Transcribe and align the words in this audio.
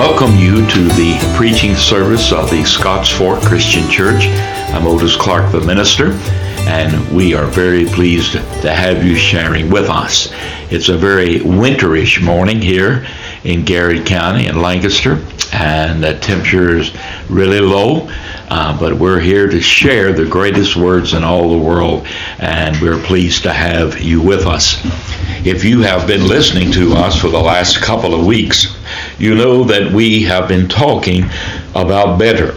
We 0.00 0.06
welcome 0.06 0.34
you 0.36 0.66
to 0.66 0.82
the 0.94 1.34
preaching 1.36 1.74
service 1.74 2.32
of 2.32 2.48
the 2.48 2.64
Scotts 2.64 3.10
Fork 3.10 3.42
Christian 3.42 3.86
Church. 3.90 4.28
I'm 4.72 4.84
Odis 4.84 5.14
Clark, 5.18 5.52
the 5.52 5.60
minister, 5.60 6.12
and 6.66 7.14
we 7.14 7.34
are 7.34 7.44
very 7.44 7.84
pleased 7.84 8.32
to 8.32 8.72
have 8.72 9.04
you 9.04 9.14
sharing 9.14 9.68
with 9.68 9.90
us. 9.90 10.32
It's 10.70 10.88
a 10.88 10.96
very 10.96 11.40
winterish 11.40 12.24
morning 12.24 12.62
here 12.62 13.06
in 13.44 13.66
Garrard 13.66 14.06
County 14.06 14.46
in 14.46 14.62
Lancaster, 14.62 15.22
and 15.52 16.02
the 16.02 16.18
temperature 16.18 16.78
is 16.78 16.96
really 17.28 17.60
low. 17.60 18.08
Uh, 18.48 18.80
but 18.80 18.94
we're 18.94 19.20
here 19.20 19.48
to 19.48 19.60
share 19.60 20.14
the 20.14 20.24
greatest 20.24 20.76
words 20.76 21.12
in 21.12 21.24
all 21.24 21.50
the 21.50 21.58
world, 21.62 22.06
and 22.38 22.80
we're 22.80 23.02
pleased 23.02 23.42
to 23.42 23.52
have 23.52 24.00
you 24.00 24.22
with 24.22 24.46
us. 24.46 24.80
If 25.46 25.62
you 25.62 25.82
have 25.82 26.06
been 26.06 26.26
listening 26.26 26.72
to 26.72 26.94
us 26.94 27.20
for 27.20 27.28
the 27.28 27.38
last 27.38 27.82
couple 27.82 28.18
of 28.18 28.24
weeks, 28.24 28.79
you 29.18 29.34
know 29.34 29.64
that 29.64 29.92
we 29.92 30.22
have 30.24 30.48
been 30.48 30.68
talking 30.68 31.24
about 31.74 32.18
better. 32.18 32.54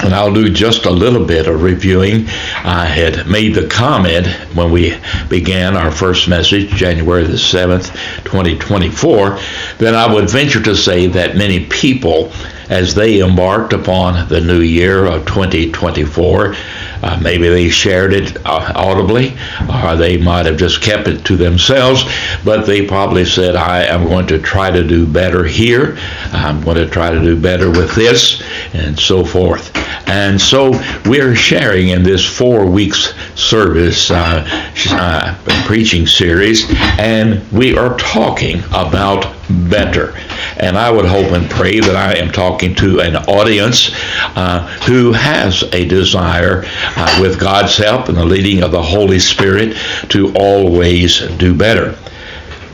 And 0.00 0.14
I'll 0.14 0.32
do 0.32 0.48
just 0.48 0.86
a 0.86 0.90
little 0.90 1.24
bit 1.24 1.48
of 1.48 1.62
reviewing. 1.62 2.28
I 2.64 2.84
had 2.84 3.26
made 3.26 3.54
the 3.54 3.66
comment 3.66 4.28
when 4.54 4.70
we 4.70 4.96
began 5.28 5.76
our 5.76 5.90
first 5.90 6.28
message, 6.28 6.70
January 6.70 7.24
the 7.24 7.32
7th, 7.32 7.92
2024, 8.22 9.38
that 9.78 9.94
I 9.94 10.12
would 10.12 10.30
venture 10.30 10.62
to 10.62 10.76
say 10.76 11.08
that 11.08 11.36
many 11.36 11.66
people, 11.66 12.30
as 12.68 12.94
they 12.94 13.20
embarked 13.20 13.72
upon 13.72 14.28
the 14.28 14.40
new 14.40 14.60
year 14.60 15.06
of 15.06 15.26
2024, 15.26 16.54
uh, 17.02 17.20
maybe 17.22 17.48
they 17.48 17.68
shared 17.68 18.12
it 18.12 18.36
uh, 18.44 18.72
audibly, 18.74 19.36
or 19.82 19.96
they 19.96 20.16
might 20.16 20.46
have 20.46 20.56
just 20.56 20.82
kept 20.82 21.06
it 21.06 21.24
to 21.24 21.36
themselves, 21.36 22.04
but 22.44 22.66
they 22.66 22.86
probably 22.86 23.24
said, 23.24 23.56
I 23.56 23.84
am 23.84 24.04
going 24.04 24.26
to 24.28 24.38
try 24.38 24.70
to 24.70 24.82
do 24.82 25.06
better 25.06 25.44
here. 25.44 25.96
I'm 26.32 26.60
going 26.62 26.76
to 26.76 26.88
try 26.88 27.10
to 27.10 27.20
do 27.20 27.40
better 27.40 27.70
with 27.70 27.94
this, 27.94 28.42
and 28.74 28.98
so 28.98 29.24
forth. 29.24 29.74
And 30.08 30.40
so 30.40 30.72
we're 31.04 31.36
sharing 31.36 31.88
in 31.88 32.02
this 32.02 32.24
four 32.24 32.66
weeks 32.66 33.14
service 33.34 34.10
uh, 34.10 34.44
uh, 34.90 35.64
preaching 35.66 36.06
series, 36.06 36.66
and 36.98 37.50
we 37.52 37.76
are 37.76 37.96
talking 37.98 38.58
about 38.70 39.37
better. 39.48 40.14
And 40.58 40.76
I 40.76 40.90
would 40.90 41.04
hope 41.04 41.32
and 41.32 41.50
pray 41.50 41.80
that 41.80 41.96
I 41.96 42.14
am 42.14 42.30
talking 42.32 42.74
to 42.76 43.00
an 43.00 43.16
audience 43.16 43.90
uh, 44.36 44.66
who 44.86 45.12
has 45.12 45.62
a 45.72 45.86
desire, 45.86 46.64
uh, 46.96 47.18
with 47.20 47.40
God's 47.40 47.76
help 47.76 48.08
and 48.08 48.16
the 48.16 48.24
leading 48.24 48.62
of 48.62 48.72
the 48.72 48.82
Holy 48.82 49.18
Spirit, 49.18 49.76
to 50.10 50.32
always 50.34 51.20
do 51.36 51.54
better. 51.54 51.96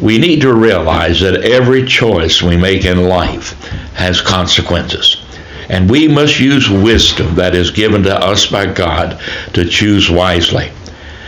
We 0.00 0.18
need 0.18 0.40
to 0.40 0.52
realize 0.52 1.20
that 1.20 1.42
every 1.44 1.84
choice 1.86 2.42
we 2.42 2.56
make 2.56 2.84
in 2.84 3.08
life 3.08 3.52
has 3.94 4.20
consequences. 4.20 5.24
And 5.68 5.88
we 5.88 6.08
must 6.08 6.40
use 6.40 6.68
wisdom 6.68 7.34
that 7.36 7.54
is 7.54 7.70
given 7.70 8.02
to 8.02 8.14
us 8.14 8.46
by 8.46 8.66
God 8.66 9.20
to 9.54 9.64
choose 9.64 10.10
wisely. 10.10 10.70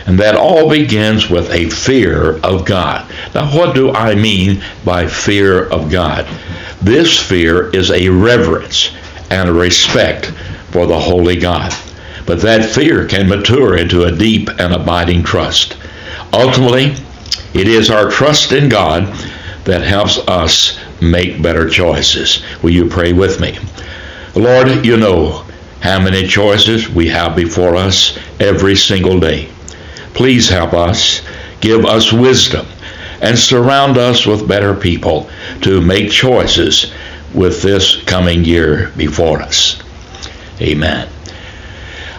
And 0.07 0.17
that 0.19 0.35
all 0.35 0.69
begins 0.69 1.29
with 1.29 1.51
a 1.51 1.69
fear 1.69 2.37
of 2.37 2.65
God. 2.65 3.11
Now, 3.35 3.53
what 3.55 3.75
do 3.75 3.91
I 3.91 4.15
mean 4.15 4.63
by 4.85 5.05
fear 5.05 5.67
of 5.67 5.91
God? 5.91 6.25
This 6.81 7.17
fear 7.17 7.69
is 7.71 7.91
a 7.91 8.07
reverence 8.07 8.95
and 9.29 9.49
a 9.49 9.53
respect 9.53 10.27
for 10.71 10.85
the 10.85 10.97
holy 10.97 11.35
God. 11.35 11.73
But 12.25 12.41
that 12.41 12.69
fear 12.69 13.05
can 13.05 13.27
mature 13.27 13.77
into 13.77 14.05
a 14.05 14.15
deep 14.15 14.49
and 14.59 14.73
abiding 14.73 15.23
trust. 15.23 15.77
Ultimately, 16.31 16.95
it 17.53 17.67
is 17.67 17.89
our 17.89 18.09
trust 18.09 18.53
in 18.53 18.69
God 18.69 19.13
that 19.65 19.81
helps 19.81 20.19
us 20.27 20.79
make 21.01 21.41
better 21.41 21.69
choices. 21.69 22.43
Will 22.63 22.69
you 22.69 22.87
pray 22.87 23.11
with 23.11 23.41
me? 23.41 23.57
Lord, 24.35 24.85
you 24.85 24.95
know 24.95 25.45
how 25.81 25.99
many 25.99 26.27
choices 26.27 26.89
we 26.89 27.07
have 27.09 27.35
before 27.35 27.75
us 27.75 28.17
every 28.39 28.75
single 28.75 29.19
day. 29.19 29.49
Please 30.17 30.49
help 30.49 30.73
us, 30.73 31.21
give 31.61 31.85
us 31.85 32.11
wisdom, 32.11 32.65
and 33.21 33.37
surround 33.37 33.99
us 33.99 34.25
with 34.25 34.47
better 34.47 34.73
people 34.73 35.29
to 35.61 35.79
make 35.79 36.09
choices 36.09 36.91
with 37.35 37.61
this 37.61 38.01
coming 38.05 38.43
year 38.43 38.91
before 38.97 39.43
us. 39.43 39.79
Amen. 40.59 41.07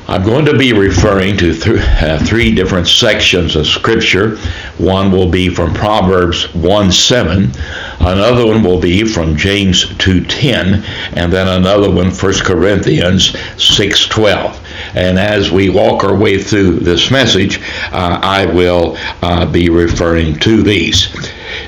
I'm 0.07 0.23
going 0.23 0.45
to 0.45 0.57
be 0.57 0.73
referring 0.73 1.37
to 1.39 1.53
th- 1.53 1.81
uh, 2.01 2.21
three 2.21 2.55
different 2.55 2.87
sections 2.87 3.57
of 3.57 3.67
Scripture. 3.67 4.37
One 4.79 5.11
will 5.11 5.29
be 5.29 5.49
from 5.49 5.75
Proverbs 5.75 6.55
1 6.55 6.93
7, 6.93 7.51
another 7.99 8.47
one 8.47 8.63
will 8.63 8.81
be 8.81 9.03
from 9.03 9.37
James 9.37 9.87
2.10, 9.87 10.85
and 11.15 11.33
then 11.33 11.49
another 11.49 11.91
one, 11.91 12.13
1 12.13 12.33
Corinthians 12.45 13.33
6.12. 13.33 14.57
And 14.95 15.19
as 15.19 15.51
we 15.51 15.71
walk 15.71 16.05
our 16.05 16.15
way 16.15 16.43
through 16.43 16.81
this 16.81 17.11
message, 17.11 17.61
uh, 17.93 18.21
I 18.23 18.47
will 18.47 18.97
uh, 19.23 19.47
be 19.47 19.69
referring 19.69 20.37
to 20.41 20.63
these. 20.63 21.15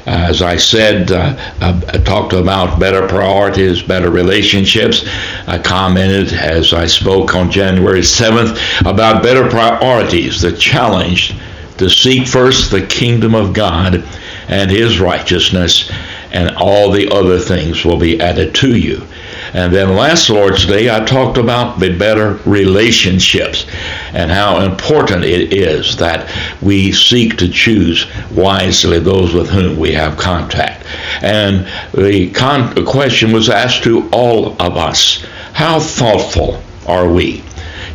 As 0.06 0.42
I 0.42 0.56
said, 0.56 1.10
uh, 1.12 1.36
I 1.60 1.98
talked 1.98 2.32
about 2.32 2.80
better 2.80 3.06
priorities, 3.06 3.82
better 3.82 4.10
relationships. 4.10 5.08
I 5.46 5.58
commented 5.58 6.32
as 6.32 6.72
I 6.72 6.86
spoke 6.86 7.34
on 7.34 7.50
January 7.50 8.00
7th 8.00 8.80
about 8.80 9.22
better 9.22 9.48
priorities, 9.48 10.40
the 10.40 10.52
challenge 10.52 11.34
to 11.78 11.88
seek 11.88 12.28
first 12.28 12.70
the 12.70 12.86
kingdom 12.86 13.34
of 13.34 13.54
God 13.54 14.04
and 14.48 14.70
his 14.70 15.00
righteousness, 15.00 15.90
and 16.30 16.54
all 16.56 16.90
the 16.90 17.10
other 17.10 17.38
things 17.38 17.84
will 17.84 17.98
be 17.98 18.20
added 18.20 18.54
to 18.56 18.76
you. 18.76 19.06
And 19.52 19.72
then 19.72 19.96
last 19.96 20.30
Lord's 20.30 20.66
Day, 20.66 20.94
I 20.94 21.04
talked 21.04 21.36
about 21.36 21.80
the 21.80 21.96
better 21.96 22.34
relationships 22.44 23.66
and 24.12 24.30
how 24.30 24.60
important 24.60 25.24
it 25.24 25.52
is 25.52 25.96
that 25.96 26.30
we 26.62 26.92
seek 26.92 27.36
to 27.38 27.48
choose 27.48 28.06
wisely 28.30 29.00
those 29.00 29.34
with 29.34 29.48
whom 29.48 29.78
we 29.78 29.92
have 29.92 30.16
contact. 30.16 30.86
And 31.22 31.66
the, 31.92 32.30
con- 32.30 32.84
question 32.86 33.32
was 33.32 33.48
asked 33.48 33.82
to 33.84 34.08
all 34.12 34.60
of 34.60 34.76
us 34.76 35.24
how 35.52 35.80
thoughtful 35.80 36.62
are 36.86 37.12
we? 37.12 37.42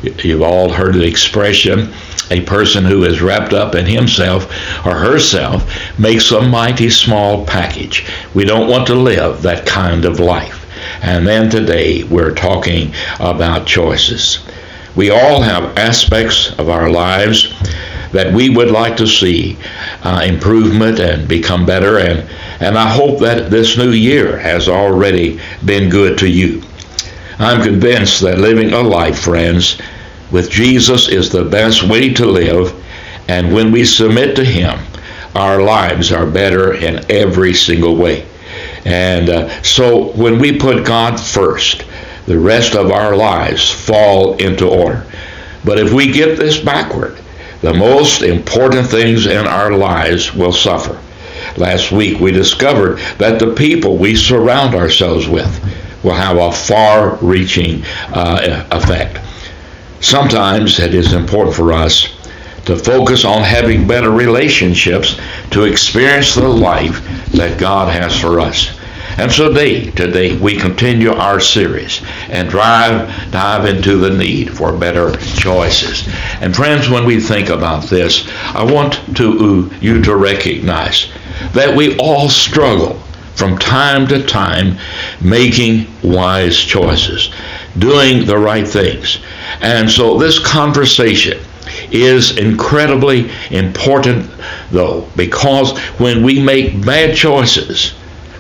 You've 0.04 0.42
all 0.42 0.72
heard 0.72 0.96
the 0.96 1.08
expression 1.08 1.94
a 2.32 2.42
person 2.42 2.84
who 2.84 3.04
is 3.04 3.22
wrapped 3.22 3.54
up 3.54 3.76
in 3.76 3.86
himself 3.86 4.46
or 4.86 4.96
herself 4.96 5.64
makes 6.00 6.32
a 6.32 6.42
mighty 6.42 6.90
small 6.90 7.46
package. 7.46 8.06
We 8.34 8.46
don't 8.46 8.70
want 8.70 8.88
to 8.88 8.96
live 8.96 9.44
that 9.44 9.66
kind 9.66 10.06
of 10.06 10.20
life. 10.20 10.65
And 11.02 11.28
then 11.28 11.50
today 11.50 12.04
we're 12.04 12.34
talking 12.34 12.94
about 13.20 13.68
choices. 13.68 14.46
We 14.96 15.10
all 15.10 15.42
have 15.42 15.78
aspects 15.78 16.58
of 16.58 16.70
our 16.70 16.90
lives 16.90 17.54
that 18.12 18.34
we 18.34 18.50
would 18.50 18.72
like 18.72 18.96
to 18.98 19.08
see 19.08 19.58
uh, 20.04 20.22
improvement 20.26 21.00
and 21.00 21.28
become 21.28 21.66
better. 21.66 22.00
And, 22.00 22.30
and 22.62 22.78
I 22.78 22.90
hope 22.90 23.20
that 23.20 23.52
this 23.52 23.78
new 23.78 23.92
year 23.92 24.38
has 24.38 24.70
already 24.70 25.40
been 25.66 25.90
good 25.90 26.18
to 26.20 26.30
you. 26.30 26.62
I'm 27.40 27.62
convinced 27.62 28.22
that 28.22 28.40
living 28.40 28.72
a 28.72 28.82
life, 28.82 29.20
friends, 29.20 29.82
with 30.32 30.50
Jesus 30.50 31.10
is 31.10 31.30
the 31.30 31.44
best 31.44 31.84
way 31.84 32.14
to 32.14 32.26
live. 32.26 32.74
And 33.28 33.54
when 33.54 33.72
we 33.72 33.84
submit 33.84 34.36
to 34.38 34.46
Him, 34.46 34.80
our 35.36 35.62
lives 35.62 36.14
are 36.14 36.26
better 36.26 36.76
in 36.76 37.06
every 37.12 37.54
single 37.54 37.98
way. 37.98 38.26
And 38.86 39.30
uh, 39.30 39.64
so 39.64 40.12
when 40.14 40.40
we 40.40 40.58
put 40.58 40.86
God 40.86 41.20
first, 41.20 41.84
the 42.28 42.40
rest 42.40 42.76
of 42.76 42.92
our 42.92 43.16
lives 43.16 43.70
fall 43.70 44.36
into 44.38 44.68
order. 44.68 45.06
But 45.64 45.80
if 45.80 45.92
we 45.92 46.12
get 46.12 46.38
this 46.38 46.60
backward, 46.60 47.18
the 47.62 47.74
most 47.74 48.22
important 48.22 48.88
things 48.88 49.26
in 49.26 49.48
our 49.48 49.72
lives 49.72 50.34
will 50.34 50.54
suffer. 50.54 51.02
Last 51.58 51.92
week 51.92 52.20
we 52.20 52.32
discovered 52.32 52.98
that 53.18 53.40
the 53.40 53.54
people 53.54 53.98
we 53.98 54.16
surround 54.16 54.76
ourselves 54.76 55.28
with 55.28 55.64
will 56.04 56.14
have 56.14 56.38
a 56.38 56.52
far 56.52 57.16
reaching 57.16 57.84
uh, 58.14 58.68
effect. 58.72 59.20
Sometimes 60.02 60.80
it 60.80 60.94
is 60.94 61.14
important 61.14 61.56
for 61.56 61.74
us 61.74 62.15
to 62.66 62.76
focus 62.76 63.26
on 63.26 63.44
having 63.44 63.88
better 63.88 64.12
relationships 64.12 65.20
to 65.52 65.64
experience 65.64 66.36
the 66.36 66.48
life 66.48 67.04
that 67.32 67.60
God 67.60 67.94
has 67.94 68.20
for 68.20 68.40
us. 68.40 68.78
And 69.18 69.32
so 69.32 69.48
today, 69.48 69.92
today 69.92 70.36
we 70.38 70.58
continue 70.58 71.12
our 71.12 71.40
series 71.40 72.02
and 72.28 72.50
drive 72.50 73.32
dive 73.32 73.66
into 73.66 73.98
the 73.98 74.10
need 74.10 74.56
for 74.56 74.76
better 74.76 75.16
choices. 75.18 76.08
And 76.42 76.54
friends, 76.54 76.90
when 76.90 77.06
we 77.06 77.22
think 77.22 77.50
about 77.50 77.86
this, 77.86 78.28
I 78.54 78.64
want 78.70 79.16
to 79.16 79.70
uh, 79.72 79.78
you 79.80 80.02
to 80.02 80.16
recognize 80.18 81.10
that 81.54 81.74
we 81.74 81.98
all 81.98 82.28
struggle 82.28 83.00
from 83.36 83.58
time 83.58 84.08
to 84.08 84.26
time 84.26 84.78
making 85.22 85.88
wise 86.04 86.58
choices, 86.58 87.32
doing 87.78 88.26
the 88.26 88.38
right 88.38 88.68
things. 88.68 89.20
And 89.62 89.90
so 89.90 90.18
this 90.18 90.40
conversation 90.40 91.40
is 91.92 92.38
incredibly 92.38 93.32
important, 93.52 94.30
though, 94.72 95.08
because 95.16 95.78
when 96.00 96.24
we 96.24 96.42
make 96.42 96.86
bad 96.86 97.16
choices, 97.16 97.94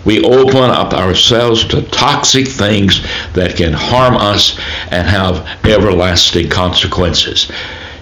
we 0.05 0.23
open 0.23 0.69
up 0.69 0.93
ourselves 0.93 1.65
to 1.65 1.81
toxic 1.81 2.47
things 2.47 3.01
that 3.33 3.55
can 3.55 3.73
harm 3.73 4.15
us 4.15 4.57
and 4.91 5.07
have 5.07 5.47
everlasting 5.65 6.49
consequences. 6.49 7.51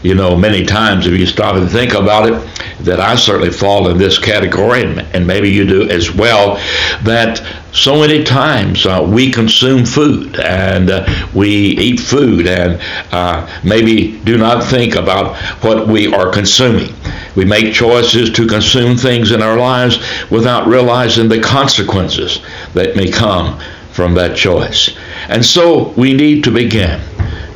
You 0.03 0.15
know, 0.15 0.35
many 0.35 0.65
times 0.65 1.07
if 1.07 1.17
you 1.17 1.25
stop 1.25 1.55
and 1.55 1.69
think 1.69 1.93
about 1.93 2.29
it, 2.29 2.63
that 2.81 2.99
I 2.99 3.15
certainly 3.15 3.51
fall 3.51 3.89
in 3.89 3.97
this 3.97 4.19
category, 4.19 4.83
and, 4.83 4.99
and 4.99 5.25
maybe 5.25 5.49
you 5.49 5.65
do 5.65 5.89
as 5.89 6.13
well, 6.13 6.55
that 7.03 7.41
so 7.71 7.99
many 8.01 8.23
times 8.23 8.85
uh, 8.85 9.07
we 9.09 9.31
consume 9.31 9.85
food 9.85 10.39
and 10.41 10.89
uh, 10.89 11.27
we 11.33 11.47
eat 11.47 12.01
food 12.01 12.47
and 12.47 12.81
uh, 13.13 13.47
maybe 13.63 14.19
do 14.25 14.37
not 14.37 14.63
think 14.65 14.95
about 14.95 15.37
what 15.63 15.87
we 15.87 16.13
are 16.13 16.29
consuming. 16.29 16.93
We 17.35 17.45
make 17.45 17.73
choices 17.73 18.29
to 18.31 18.45
consume 18.45 18.97
things 18.97 19.31
in 19.31 19.41
our 19.41 19.57
lives 19.57 19.97
without 20.29 20.67
realizing 20.67 21.29
the 21.29 21.41
consequences 21.41 22.41
that 22.73 22.97
may 22.97 23.09
come 23.09 23.59
from 23.91 24.13
that 24.15 24.35
choice. 24.35 24.95
And 25.29 25.45
so 25.45 25.89
we 25.91 26.13
need 26.13 26.43
to 26.43 26.51
begin 26.51 27.01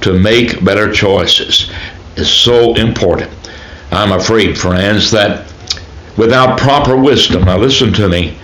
to 0.01 0.17
make 0.17 0.63
better 0.63 0.91
choices. 0.91 1.71
It's 2.17 2.29
so 2.29 2.73
important. 2.73 3.31
I'm 3.91 4.11
afraid, 4.11 4.57
friends, 4.57 5.11
that 5.11 5.53
without 6.17 6.57
proper 6.57 6.97
wisdom, 6.97 7.45
now 7.45 7.57
listen 7.57 7.93
to 7.93 8.09
me, 8.09 8.37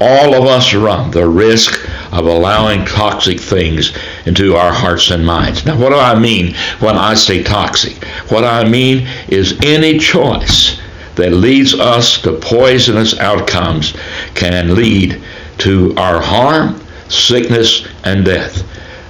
all 0.00 0.34
of 0.34 0.44
us 0.44 0.72
run 0.72 1.10
the 1.10 1.28
risk 1.28 1.86
of 2.12 2.24
allowing 2.24 2.86
toxic 2.86 3.38
things 3.38 3.96
into 4.26 4.54
our 4.54 4.72
hearts 4.72 5.10
and 5.10 5.26
minds. 5.26 5.66
Now, 5.66 5.78
what 5.78 5.90
do 5.90 5.96
I 5.96 6.18
mean 6.18 6.54
when 6.80 6.96
I 6.96 7.14
say 7.14 7.42
toxic? 7.42 8.02
What 8.30 8.44
I 8.44 8.66
mean 8.66 9.06
is 9.28 9.58
any 9.62 9.98
choice 9.98 10.80
that 11.16 11.32
leads 11.32 11.74
us 11.74 12.22
to 12.22 12.32
poisonous 12.32 13.18
outcomes 13.18 13.94
can 14.34 14.74
lead 14.74 15.20
to 15.58 15.94
our 15.96 16.20
harm, 16.20 16.80
sickness, 17.08 17.86
and 18.04 18.24
death, 18.24 18.64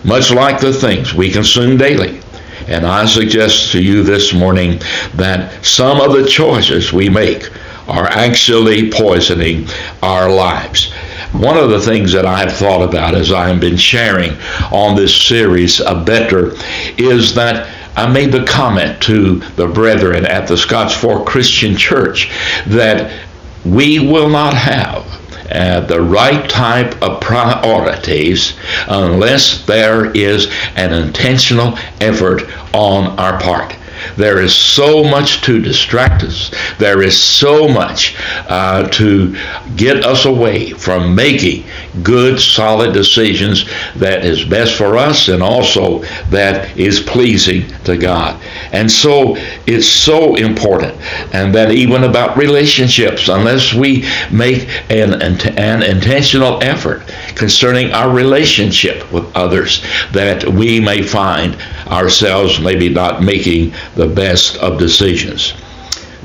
much 0.05 0.33
like 0.33 0.59
the 0.61 0.73
things 0.73 1.15
we 1.15 1.31
consume 1.31 1.77
daily. 1.77 2.21
And 2.69 2.87
I 2.87 3.07
suggest 3.07 3.73
to 3.73 3.83
you 3.83 4.03
this 4.03 4.35
morning 4.35 4.79
that 5.15 5.65
some 5.65 6.01
of 6.01 6.13
the 6.13 6.29
choices 6.29 6.93
we 6.93 7.09
make 7.09 7.51
are 7.89 8.07
actually 8.07 8.91
poisoning 8.93 9.67
our 10.03 10.31
lives. 10.31 10.93
One 11.33 11.57
of 11.57 11.71
the 11.71 11.81
things 11.81 12.13
that 12.13 12.27
I've 12.27 12.53
thought 12.53 12.83
about 12.83 13.15
as 13.15 13.33
I've 13.33 13.61
been 13.61 13.79
sharing 13.79 14.33
on 14.71 14.95
this 14.95 15.17
series 15.17 15.81
of 15.81 16.05
Better 16.05 16.53
is 16.99 17.35
that 17.35 17.75
I 17.97 18.07
made 18.07 18.33
the 18.33 18.45
comment 18.45 19.03
to 19.05 19.37
the 19.57 19.67
brethren 19.67 20.27
at 20.27 20.47
the 20.47 20.57
Scotts 20.57 20.95
Fork 20.95 21.27
Christian 21.27 21.75
Church 21.75 22.31
that 22.67 23.19
we 23.65 23.99
will 23.99 24.29
not 24.29 24.55
have 24.55 25.18
uh, 25.51 25.81
the 25.81 26.01
right 26.01 26.49
type 26.49 27.01
of 27.03 27.21
priorities 27.21 28.59
unless 28.89 29.65
there 29.65 30.11
is 30.13 30.53
an 30.77 30.93
intentional 30.93 31.79
effort 32.01 32.43
on 32.75 33.19
our 33.19 33.41
part. 33.41 33.78
There 34.17 34.41
is 34.41 34.55
so 34.55 35.05
much 35.05 35.43
to 35.43 35.61
distract 35.61 36.23
us. 36.23 36.55
There 36.79 37.03
is 37.03 37.19
so 37.19 37.69
much 37.69 38.17
uh, 38.49 38.89
to 38.89 39.37
get 39.77 40.05
us 40.05 40.25
away 40.25 40.71
from 40.71 41.15
making 41.15 41.65
good, 42.03 42.41
solid 42.41 42.93
decisions 42.93 43.69
that 43.97 44.25
is 44.25 44.45
best 44.45 44.77
for 44.77 44.97
us 44.97 45.29
and 45.29 45.43
also 45.43 46.01
that 46.31 46.77
is 46.77 47.01
pleasing 47.01 47.69
to 47.85 47.97
God. 47.97 48.41
And 48.73 48.91
so 48.91 49.37
it's 49.67 49.89
so 49.89 50.37
important. 50.37 50.95
And 51.35 51.55
that 51.55 51.71
even 51.73 52.05
about 52.05 52.37
relationships, 52.37 53.29
unless 53.29 53.73
we 53.75 54.09
make 54.31 54.69
an, 54.91 55.23
an 55.23 55.83
intentional 55.83 56.63
effort 56.63 57.07
concerning 57.35 57.93
our 57.93 58.15
relationship 58.15 59.11
with 59.13 59.25
others, 59.37 59.83
that 60.13 60.45
we 60.45 60.81
may 60.81 61.03
find 61.03 61.57
ourselves 61.91 62.61
maybe 62.61 62.89
not 62.89 63.23
making 63.23 63.75
the 63.95 64.07
best 64.07 64.57
of 64.57 64.79
decisions. 64.79 65.55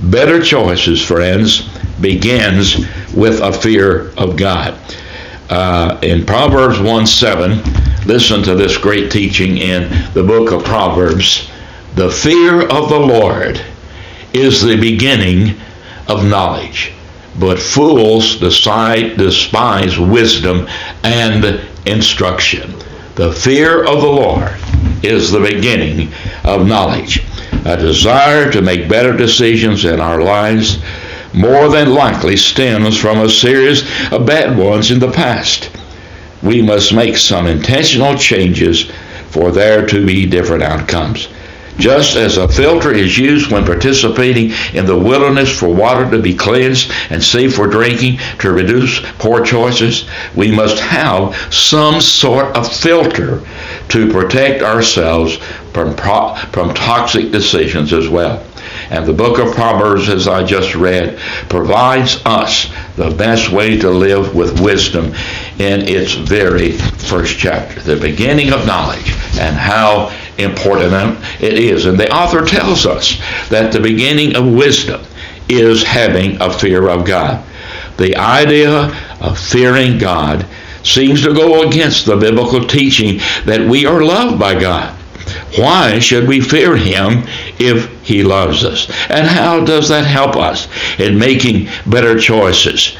Better 0.04 0.42
choices, 0.42 1.02
friends, 1.02 1.70
begins 2.02 2.86
with 3.14 3.40
a 3.42 3.54
fear 3.54 4.10
of 4.18 4.36
God. 4.36 4.78
Uh, 5.50 6.00
in 6.02 6.26
Proverbs 6.26 6.80
1 6.80 7.06
7, 7.06 7.62
listen 8.06 8.44
to 8.44 8.56
this 8.56 8.78
great 8.78 9.12
teaching 9.12 9.58
in 9.58 9.90
the 10.14 10.24
book 10.24 10.52
of 10.52 10.64
Proverbs. 10.64 11.50
The 11.96 12.10
fear 12.10 12.64
of 12.64 12.90
the 12.90 13.00
Lord 13.00 13.62
is 14.34 14.62
the 14.62 14.78
beginning 14.80 15.56
of 16.08 16.26
knowledge, 16.26 16.92
but 17.40 17.60
fools 17.60 18.38
despise 18.38 20.00
wisdom 20.00 20.68
and 21.04 21.62
instruction. 21.86 22.74
The 23.16 23.32
fear 23.32 23.84
of 23.84 24.02
the 24.02 24.08
Lord 24.08 24.58
is 25.04 25.32
the 25.32 25.40
beginning 25.40 26.12
of 26.44 26.66
knowledge. 26.66 27.24
A 27.66 27.78
desire 27.78 28.52
to 28.52 28.62
make 28.62 28.90
better 28.90 29.16
decisions 29.16 29.86
in 29.86 30.00
our 30.00 30.22
lives 30.22 30.82
more 31.34 31.70
than 31.70 31.94
likely 31.94 32.38
stems 32.38 32.98
from 32.98 33.20
a 33.20 33.30
series 33.30 33.82
of 34.12 34.26
bad 34.26 34.58
ones 34.58 34.92
in 34.92 35.00
the 35.00 35.12
past. 35.12 35.70
We 36.42 36.62
must 36.62 36.94
make 36.94 37.18
some 37.18 37.48
intentional 37.48 38.16
changes 38.16 38.92
for 39.30 39.52
there 39.52 39.86
to 39.88 40.06
be 40.06 40.26
different 40.26 40.64
outcomes. 40.64 41.28
Just 41.78 42.16
as 42.16 42.38
a 42.38 42.48
filter 42.48 42.92
is 42.92 43.18
used 43.18 43.52
when 43.52 43.66
participating 43.66 44.52
in 44.74 44.86
the 44.86 44.98
wilderness 44.98 45.58
for 45.58 45.74
water 45.74 46.10
to 46.12 46.22
be 46.22 46.36
cleansed 46.36 46.92
and 47.10 47.24
safe 47.24 47.56
for 47.56 47.68
drinking 47.68 48.20
to 48.40 48.52
reduce 48.52 49.00
poor 49.18 49.44
choices, 49.44 50.06
we 50.36 50.52
must 50.52 50.80
have 50.80 51.36
some 51.54 52.00
sort 52.00 52.56
of 52.56 52.72
filter 52.72 53.42
to 53.90 54.12
protect 54.12 54.62
ourselves 54.62 55.38
from, 55.74 55.96
pro- 55.96 56.36
from 56.52 56.74
toxic 56.74 57.32
decisions 57.32 57.92
as 57.92 58.08
well. 58.08 58.46
And 58.90 59.06
the 59.06 59.14
book 59.14 59.40
of 59.40 59.54
Proverbs, 59.56 60.10
as 60.10 60.28
I 60.28 60.44
just 60.44 60.76
read, 60.76 61.18
provides 61.50 62.22
us 62.26 62.72
the 62.96 63.10
best 63.10 63.52
way 63.52 63.78
to 63.80 63.90
live 63.90 64.36
with 64.36 64.60
wisdom 64.60 65.14
in 65.60 65.82
its 65.88 66.14
very 66.14 66.74
first 66.74 67.38
chapter, 67.38 67.80
the 67.82 67.96
beginning 67.96 68.52
of 68.52 68.66
knowledge 68.68 69.14
and 69.40 69.56
how 69.56 70.12
important 70.38 71.20
it 71.42 71.54
is. 71.54 71.86
And 71.86 72.00
the 72.00 72.14
author 72.14 72.46
tells 72.46 72.86
us 72.86 73.18
that 73.50 73.72
the 73.72 73.80
beginning 73.80 74.36
of 74.36 74.46
wisdom 74.46 75.04
is 75.50 75.84
having 75.84 76.42
a 76.42 76.52
fear 76.52 76.88
of 76.90 77.06
God. 77.06 77.44
The 77.98 78.16
idea 78.16 78.92
of 79.20 79.38
fearing 79.38 79.98
God 79.98 80.46
seems 80.84 81.24
to 81.24 81.34
go 81.34 81.68
against 81.68 82.06
the 82.06 82.18
biblical 82.18 82.66
teaching 82.66 83.20
that 83.46 83.68
we 83.68 83.86
are 83.86 84.04
loved 84.04 84.40
by 84.40 84.60
God. 84.60 84.98
Why 85.58 86.00
should 86.00 86.28
we 86.28 86.42
fear 86.42 86.76
him 86.76 87.24
if 87.60 87.90
he 88.02 88.24
loves 88.24 88.64
us? 88.64 88.90
And 89.10 89.26
how 89.26 89.64
does 89.64 89.88
that 89.90 90.06
help 90.06 90.36
us 90.36 90.68
in 91.00 91.18
making 91.18 91.70
better 91.86 92.20
choices? 92.20 92.98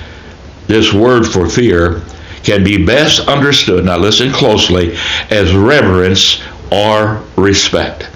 This 0.68 0.94
word 0.94 1.26
for 1.26 1.50
fear 1.50 2.02
can 2.44 2.64
be 2.64 2.86
best 2.86 3.28
understood, 3.28 3.86
now 3.86 3.98
listen 3.98 4.32
closely, 4.32 4.96
as 5.30 5.56
reverence 5.56 6.42
or 6.74 7.24
respect. 7.38 8.10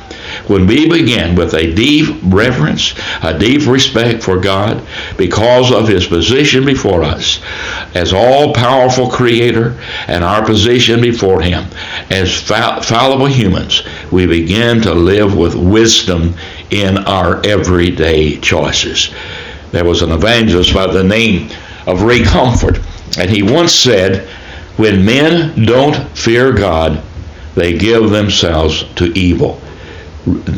When 0.48 0.66
we 0.66 0.90
begin 0.90 1.36
with 1.36 1.54
a 1.54 1.74
deep 1.74 2.18
reverence, 2.24 2.94
a 3.22 3.38
deep 3.38 3.68
respect 3.68 4.24
for 4.24 4.40
God 4.40 4.82
because 5.18 5.72
of 5.72 5.88
His 5.88 6.08
position 6.08 6.66
before 6.66 7.04
us 7.04 7.42
as 7.94 8.14
all 8.14 8.54
powerful 8.54 9.10
Creator 9.10 9.78
and 10.08 10.24
our 10.24 10.46
position 10.46 11.02
before 11.02 11.42
Him 11.42 11.66
as 12.10 12.42
fallible 12.42 13.28
humans, 13.28 13.84
we 14.12 14.26
begin 14.26 14.82
to 14.82 14.94
live 14.94 15.36
with 15.36 15.56
wisdom 15.56 16.34
in 16.70 16.98
our 16.98 17.46
everyday 17.46 18.38
choices. 18.38 19.14
There 19.72 19.86
was 19.86 20.02
an 20.02 20.12
evangelist 20.12 20.74
by 20.74 20.88
the 20.88 21.04
name 21.04 21.50
of 21.86 22.04
Ray 22.04 22.24
Comfort, 22.24 22.80
and 23.18 23.30
he 23.30 23.44
once 23.44 23.74
said, 23.74 24.28
When 24.78 25.06
men 25.06 25.66
don't 25.66 25.96
fear 26.18 26.54
God, 26.54 27.04
they 27.58 27.76
give 27.76 28.12
themselves 28.12 28.86
to 28.96 29.06
evil. 29.18 29.56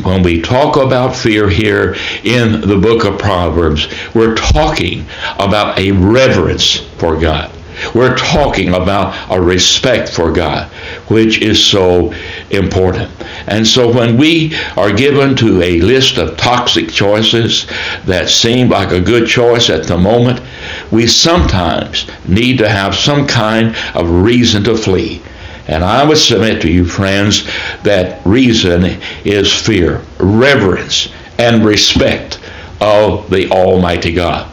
When 0.02 0.22
we 0.22 0.42
talk 0.42 0.76
about 0.76 1.16
fear 1.16 1.48
here 1.48 1.96
in 2.24 2.60
the 2.60 2.76
book 2.76 3.04
of 3.04 3.18
Proverbs, 3.18 3.88
we're 4.14 4.34
talking 4.34 5.06
about 5.38 5.78
a 5.78 5.92
reverence 5.92 6.76
for 6.98 7.18
God. 7.18 7.50
We're 7.94 8.18
talking 8.18 8.74
about 8.74 9.16
a 9.30 9.40
respect 9.40 10.10
for 10.10 10.30
God, 10.30 10.68
which 11.08 11.40
is 11.40 11.64
so 11.64 12.12
important. 12.50 13.10
And 13.46 13.66
so 13.66 13.90
when 13.90 14.18
we 14.18 14.54
are 14.76 14.92
given 14.92 15.34
to 15.36 15.62
a 15.62 15.80
list 15.80 16.18
of 16.18 16.36
toxic 16.36 16.90
choices 16.90 17.66
that 18.04 18.28
seem 18.28 18.68
like 18.68 18.92
a 18.92 19.00
good 19.00 19.26
choice 19.26 19.70
at 19.70 19.86
the 19.86 19.96
moment, 19.96 20.42
we 20.90 21.06
sometimes 21.06 22.06
need 22.28 22.58
to 22.58 22.68
have 22.68 22.94
some 22.94 23.26
kind 23.26 23.74
of 23.94 24.10
reason 24.10 24.62
to 24.64 24.76
flee. 24.76 25.22
And 25.70 25.84
I 25.84 26.04
would 26.04 26.18
submit 26.18 26.60
to 26.62 26.68
you, 26.68 26.84
friends, 26.84 27.44
that 27.84 28.26
reason 28.26 29.00
is 29.24 29.52
fear, 29.52 30.02
reverence, 30.18 31.12
and 31.38 31.64
respect 31.64 32.40
of 32.80 33.30
the 33.30 33.48
Almighty 33.52 34.12
God. 34.12 34.50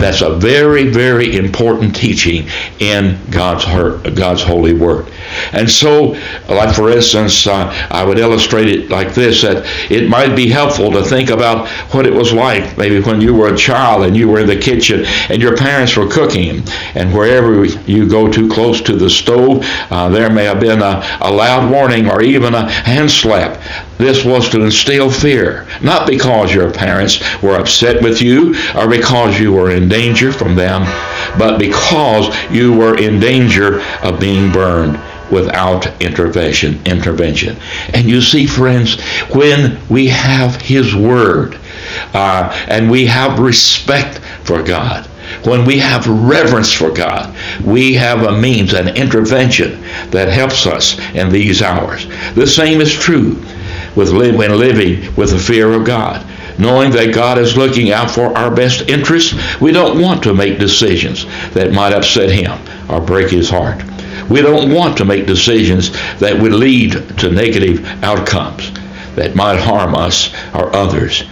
That's 0.00 0.22
a 0.22 0.36
very, 0.36 0.88
very 0.88 1.36
important 1.36 1.94
teaching 1.94 2.48
in 2.78 3.18
God's 3.30 3.64
God's 4.14 4.42
holy 4.42 4.74
word. 4.74 5.12
And 5.52 5.70
so, 5.70 6.16
like 6.48 6.74
for 6.74 6.90
instance, 6.90 7.46
uh, 7.46 7.72
I 7.90 8.04
would 8.04 8.18
illustrate 8.18 8.68
it 8.68 8.90
like 8.90 9.14
this: 9.14 9.42
that 9.42 9.66
it 9.90 10.08
might 10.08 10.34
be 10.34 10.48
helpful 10.48 10.90
to 10.92 11.02
think 11.02 11.30
about 11.30 11.68
what 11.92 12.06
it 12.06 12.12
was 12.12 12.32
like, 12.32 12.76
maybe 12.76 13.00
when 13.00 13.20
you 13.20 13.34
were 13.34 13.52
a 13.52 13.56
child 13.56 14.04
and 14.04 14.16
you 14.16 14.28
were 14.28 14.40
in 14.40 14.46
the 14.46 14.58
kitchen 14.58 15.04
and 15.28 15.40
your 15.40 15.56
parents 15.56 15.96
were 15.96 16.08
cooking, 16.08 16.62
and 16.94 17.12
wherever 17.14 17.64
you 17.64 18.08
go 18.08 18.30
too 18.30 18.48
close 18.48 18.80
to 18.82 18.96
the 18.96 19.10
stove, 19.10 19.64
uh, 19.90 20.08
there 20.08 20.30
may 20.30 20.44
have 20.44 20.60
been 20.60 20.82
a, 20.82 21.18
a 21.20 21.30
loud 21.30 21.70
warning 21.70 22.10
or 22.10 22.22
even 22.22 22.54
a 22.54 22.68
hand 22.68 23.10
slap. 23.10 23.60
This 24.00 24.24
was 24.24 24.48
to 24.48 24.62
instill 24.62 25.10
fear, 25.10 25.66
not 25.82 26.06
because 26.06 26.54
your 26.54 26.72
parents 26.72 27.20
were 27.42 27.56
upset 27.56 28.02
with 28.02 28.22
you 28.22 28.54
or 28.74 28.88
because 28.88 29.38
you 29.38 29.52
were 29.52 29.70
in 29.70 29.90
danger 29.90 30.32
from 30.32 30.54
them, 30.54 30.84
but 31.38 31.58
because 31.58 32.34
you 32.50 32.72
were 32.72 32.98
in 32.98 33.20
danger 33.20 33.82
of 34.02 34.18
being 34.18 34.50
burned 34.50 34.98
without 35.30 35.86
intervention 36.02 36.80
intervention 36.86 37.56
and 37.94 38.08
you 38.10 38.20
see 38.20 38.46
friends 38.46 39.00
when 39.32 39.78
we 39.88 40.08
have 40.08 40.60
his 40.60 40.92
word 40.92 41.56
uh, 42.14 42.50
and 42.68 42.90
we 42.90 43.06
have 43.06 43.38
respect 43.38 44.18
for 44.42 44.60
god 44.60 45.06
when 45.44 45.64
we 45.64 45.78
have 45.78 46.08
reverence 46.08 46.72
for 46.72 46.90
God, 46.90 47.34
we 47.64 47.94
have 47.94 48.24
a 48.24 48.36
means, 48.36 48.72
an 48.72 48.88
intervention 48.96 49.80
that 50.10 50.28
helps 50.28 50.66
us 50.66 50.98
in 51.14 51.30
these 51.30 51.62
hours. 51.62 52.06
The 52.34 52.48
same 52.48 52.80
is 52.80 52.92
true 52.92 53.40
with 53.96 54.12
when 54.12 54.58
living 54.58 55.14
with 55.16 55.30
the 55.30 55.38
fear 55.38 55.72
of 55.72 55.84
God. 55.84 56.26
Knowing 56.58 56.90
that 56.90 57.14
God 57.14 57.38
is 57.38 57.56
looking 57.56 57.90
out 57.90 58.10
for 58.10 58.36
our 58.36 58.54
best 58.54 58.88
interests, 58.88 59.34
we 59.60 59.72
don't 59.72 60.00
want 60.00 60.22
to 60.22 60.34
make 60.34 60.58
decisions 60.58 61.24
that 61.52 61.72
might 61.72 61.92
upset 61.92 62.30
Him 62.30 62.58
or 62.90 63.00
break 63.00 63.30
His 63.30 63.48
heart. 63.48 63.82
We 64.28 64.42
don't 64.42 64.72
want 64.72 64.96
to 64.98 65.04
make 65.04 65.26
decisions 65.26 65.90
that 66.18 66.40
would 66.40 66.52
lead 66.52 66.92
to 67.18 67.30
negative 67.30 67.84
outcomes 68.04 68.70
that 69.16 69.34
might 69.34 69.58
harm 69.58 69.94
us 69.94 70.32
or 70.54 70.74
others. 70.74 71.24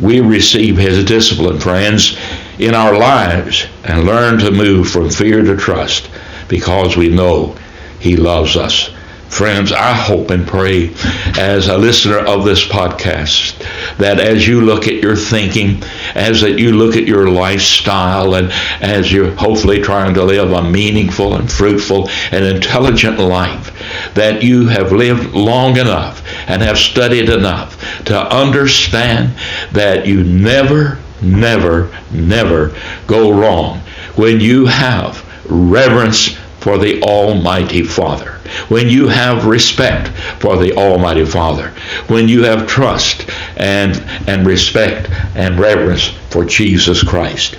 We 0.00 0.20
receive 0.20 0.76
His 0.76 1.04
discipline, 1.04 1.60
friends, 1.60 2.16
in 2.58 2.74
our 2.74 2.96
lives 2.96 3.66
and 3.84 4.04
learn 4.04 4.38
to 4.38 4.50
move 4.50 4.88
from 4.88 5.10
fear 5.10 5.42
to 5.42 5.56
trust 5.56 6.10
because 6.48 6.96
we 6.96 7.08
know 7.08 7.56
He 7.98 8.16
loves 8.16 8.56
us. 8.56 8.90
Friends, 9.28 9.72
I 9.72 9.92
hope 9.92 10.30
and 10.30 10.46
pray 10.46 10.94
as 11.38 11.66
a 11.66 11.76
listener 11.76 12.18
of 12.18 12.44
this 12.44 12.66
podcast 12.66 13.58
that 13.98 14.20
as 14.20 14.46
you 14.46 14.60
look 14.60 14.86
at 14.86 15.02
your 15.02 15.16
thinking, 15.16 15.82
as 16.14 16.40
that 16.42 16.58
you 16.58 16.72
look 16.72 16.96
at 16.96 17.06
your 17.06 17.28
lifestyle, 17.28 18.34
and 18.34 18.52
as 18.80 19.12
you're 19.12 19.34
hopefully 19.34 19.80
trying 19.80 20.14
to 20.14 20.24
live 20.24 20.52
a 20.52 20.62
meaningful 20.62 21.34
and 21.34 21.50
fruitful 21.50 22.08
and 22.30 22.44
intelligent 22.44 23.18
life, 23.18 23.72
that 24.14 24.42
you 24.42 24.68
have 24.68 24.92
lived 24.92 25.34
long 25.34 25.76
enough 25.78 26.22
and 26.46 26.62
have 26.62 26.78
studied 26.78 27.28
enough 27.28 28.04
to 28.04 28.16
understand 28.16 29.34
that 29.72 30.06
you 30.06 30.22
never 30.22 30.98
never, 31.24 31.90
never 32.10 32.74
go 33.06 33.32
wrong 33.32 33.78
when 34.16 34.40
you 34.40 34.66
have 34.66 35.24
reverence 35.48 36.38
for 36.64 36.78
the 36.78 37.02
Almighty 37.02 37.82
Father, 37.82 38.40
when 38.68 38.88
you 38.88 39.06
have 39.06 39.44
respect 39.44 40.08
for 40.40 40.56
the 40.56 40.74
Almighty 40.74 41.26
Father, 41.26 41.68
when 42.06 42.26
you 42.26 42.42
have 42.42 42.66
trust 42.66 43.28
and, 43.58 44.02
and 44.26 44.46
respect 44.46 45.10
and 45.36 45.60
reverence 45.60 46.08
for 46.30 46.42
Jesus 46.46 47.02
Christ. 47.02 47.58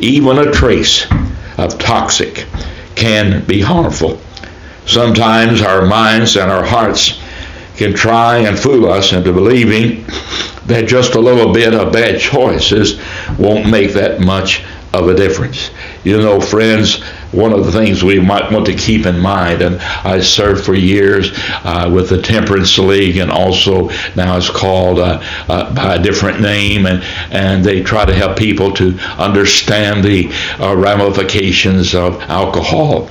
Even 0.00 0.38
a 0.38 0.50
trace 0.50 1.06
of 1.56 1.78
toxic 1.78 2.48
can 2.96 3.44
be 3.44 3.60
harmful. 3.60 4.20
Sometimes 4.86 5.62
our 5.62 5.86
minds 5.86 6.36
and 6.36 6.50
our 6.50 6.64
hearts 6.64 7.22
can 7.76 7.94
try 7.94 8.38
and 8.38 8.58
fool 8.58 8.90
us 8.90 9.12
into 9.12 9.32
believing 9.32 10.04
that 10.66 10.88
just 10.88 11.14
a 11.14 11.20
little 11.20 11.54
bit 11.54 11.74
of 11.74 11.92
bad 11.92 12.20
choices 12.20 13.00
won't 13.38 13.70
make 13.70 13.92
that 13.92 14.18
much 14.18 14.64
of 14.92 15.08
a 15.08 15.14
difference. 15.14 15.70
You 16.04 16.18
know, 16.18 16.40
friends, 16.40 17.00
one 17.30 17.52
of 17.52 17.64
the 17.64 17.70
things 17.70 18.02
we 18.02 18.18
might 18.18 18.50
want 18.50 18.66
to 18.66 18.74
keep 18.74 19.06
in 19.06 19.20
mind, 19.20 19.62
and 19.62 19.80
I 19.80 20.20
served 20.20 20.64
for 20.64 20.74
years 20.74 21.30
uh, 21.64 21.88
with 21.94 22.08
the 22.08 22.20
Temperance 22.20 22.76
League, 22.76 23.18
and 23.18 23.30
also 23.30 23.88
now 24.16 24.36
it's 24.36 24.50
called 24.50 24.98
uh, 24.98 25.22
uh, 25.48 25.72
by 25.74 25.94
a 25.94 26.02
different 26.02 26.40
name, 26.40 26.86
and, 26.86 27.04
and 27.30 27.64
they 27.64 27.82
try 27.82 28.04
to 28.04 28.12
help 28.12 28.36
people 28.36 28.72
to 28.72 28.98
understand 29.16 30.02
the 30.02 30.28
uh, 30.58 30.74
ramifications 30.76 31.94
of 31.94 32.20
alcohol. 32.22 33.08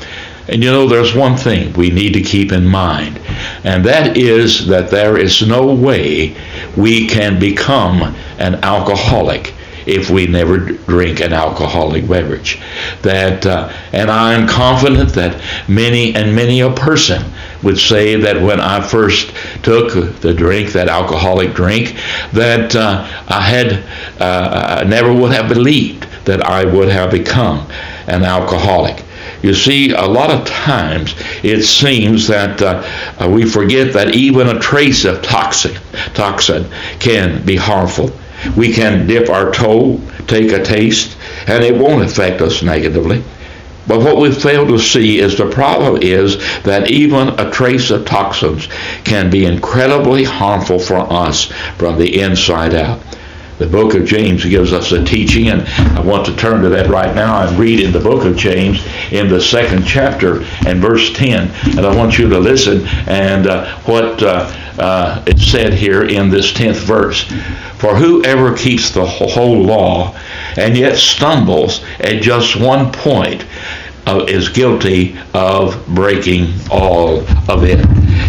And 0.49 0.61
you 0.61 0.69
know, 0.69 0.85
there's 0.85 1.15
one 1.15 1.37
thing 1.37 1.71
we 1.73 1.91
need 1.91 2.13
to 2.13 2.21
keep 2.21 2.51
in 2.51 2.65
mind, 2.65 3.21
and 3.63 3.85
that 3.85 4.17
is 4.17 4.67
that 4.67 4.91
there 4.91 5.17
is 5.17 5.47
no 5.47 5.73
way 5.73 6.35
we 6.75 7.07
can 7.07 7.39
become 7.39 8.15
an 8.37 8.55
alcoholic 8.55 9.53
if 9.95 10.09
we 10.09 10.27
never 10.27 10.57
drink 10.57 11.19
an 11.19 11.33
alcoholic 11.33 12.07
beverage. 12.07 12.59
That, 13.01 13.45
uh, 13.45 13.71
and 13.91 14.09
I'm 14.09 14.47
confident 14.47 15.13
that 15.13 15.41
many 15.67 16.15
and 16.15 16.35
many 16.35 16.61
a 16.61 16.71
person 16.71 17.23
would 17.63 17.77
say 17.77 18.15
that 18.15 18.41
when 18.41 18.59
I 18.59 18.81
first 18.81 19.33
took 19.63 20.21
the 20.21 20.33
drink, 20.33 20.71
that 20.73 20.87
alcoholic 20.87 21.53
drink, 21.53 21.95
that 22.33 22.75
uh, 22.75 23.07
I 23.27 23.41
had 23.41 23.83
uh, 24.19 24.79
I 24.81 24.83
never 24.83 25.13
would 25.13 25.31
have 25.31 25.47
believed 25.47 26.07
that 26.25 26.41
I 26.45 26.65
would 26.65 26.89
have 26.89 27.11
become 27.11 27.67
an 28.07 28.23
alcoholic. 28.23 29.03
You 29.41 29.55
see, 29.55 29.91
a 29.91 30.05
lot 30.05 30.29
of 30.29 30.45
times 30.45 31.15
it 31.43 31.63
seems 31.63 32.27
that 32.27 32.61
uh, 32.61 33.27
we 33.27 33.49
forget 33.49 33.93
that 33.93 34.15
even 34.15 34.47
a 34.47 34.59
trace 34.59 35.03
of 35.05 35.21
toxin 35.23 36.69
can 36.99 37.43
be 37.43 37.55
harmful. 37.55 38.11
We 38.55 38.73
can 38.73 39.07
dip 39.07 39.29
our 39.29 39.51
toe, 39.51 40.01
take 40.27 40.51
a 40.51 40.63
taste, 40.63 41.17
and 41.47 41.63
it 41.63 41.77
won't 41.77 42.03
affect 42.03 42.41
us 42.41 42.63
negatively. 42.63 43.23
But 43.87 43.99
what 44.01 44.17
we 44.17 44.31
fail 44.31 44.67
to 44.67 44.79
see 44.79 45.19
is 45.19 45.37
the 45.37 45.49
problem 45.49 46.01
is 46.01 46.37
that 46.63 46.89
even 46.89 47.29
a 47.39 47.51
trace 47.51 47.89
of 47.89 48.05
toxins 48.05 48.67
can 49.03 49.29
be 49.29 49.45
incredibly 49.45 50.23
harmful 50.23 50.79
for 50.79 50.99
us 50.99 51.45
from 51.77 51.97
the 51.97 52.21
inside 52.21 52.75
out. 52.75 53.01
The 53.61 53.67
book 53.67 53.93
of 53.93 54.05
James 54.05 54.43
gives 54.43 54.73
us 54.73 54.91
a 54.91 55.05
teaching, 55.05 55.49
and 55.49 55.61
I 55.95 56.01
want 56.01 56.25
to 56.25 56.35
turn 56.35 56.63
to 56.63 56.69
that 56.69 56.89
right 56.89 57.13
now 57.13 57.45
and 57.47 57.59
read 57.59 57.79
in 57.79 57.91
the 57.91 57.99
book 57.99 58.25
of 58.25 58.35
James 58.35 58.83
in 59.11 59.27
the 59.27 59.39
second 59.39 59.85
chapter 59.85 60.41
and 60.65 60.81
verse 60.81 61.13
10. 61.13 61.47
And 61.77 61.85
I 61.85 61.95
want 61.95 62.17
you 62.17 62.27
to 62.27 62.39
listen 62.39 62.87
and 63.07 63.45
uh, 63.45 63.77
what 63.81 64.23
uh, 64.23 64.51
uh, 64.79 65.23
is 65.27 65.51
said 65.51 65.75
here 65.75 66.05
in 66.05 66.31
this 66.31 66.51
10th 66.53 66.87
verse. 66.87 67.25
For 67.77 67.95
whoever 67.95 68.57
keeps 68.57 68.89
the 68.89 69.05
whole 69.05 69.61
law 69.61 70.17
and 70.57 70.75
yet 70.75 70.97
stumbles 70.97 71.83
at 71.99 72.23
just 72.23 72.55
one 72.55 72.91
point 72.91 73.45
uh, 74.11 74.25
is 74.25 74.49
guilty 74.49 75.17
of 75.33 75.85
breaking 75.87 76.53
all 76.69 77.19
of 77.49 77.63
it. 77.63 77.79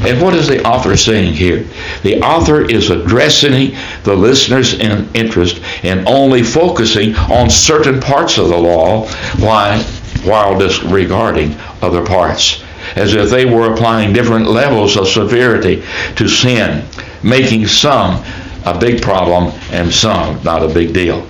And 0.06 0.22
what 0.22 0.34
is 0.34 0.46
the 0.46 0.64
author 0.64 0.96
saying 0.96 1.34
here? 1.34 1.66
The 2.02 2.20
author 2.22 2.62
is 2.62 2.90
addressing 2.90 3.76
the 4.04 4.14
listener's 4.14 4.74
in 4.74 5.10
interest 5.14 5.60
and 5.82 6.06
only 6.06 6.44
focusing 6.44 7.16
on 7.16 7.50
certain 7.50 8.00
parts 8.00 8.38
of 8.38 8.48
the 8.48 8.56
law 8.56 9.08
while, 9.40 9.82
while 10.24 10.56
disregarding 10.56 11.56
other 11.82 12.04
parts, 12.04 12.62
as 12.94 13.14
if 13.14 13.30
they 13.30 13.44
were 13.44 13.72
applying 13.72 14.12
different 14.12 14.46
levels 14.46 14.96
of 14.96 15.08
severity 15.08 15.82
to 16.14 16.28
sin, 16.28 16.84
making 17.24 17.66
some 17.66 18.24
a 18.66 18.78
big 18.78 19.02
problem 19.02 19.52
and 19.72 19.92
some 19.92 20.40
not 20.44 20.62
a 20.62 20.72
big 20.72 20.94
deal. 20.94 21.26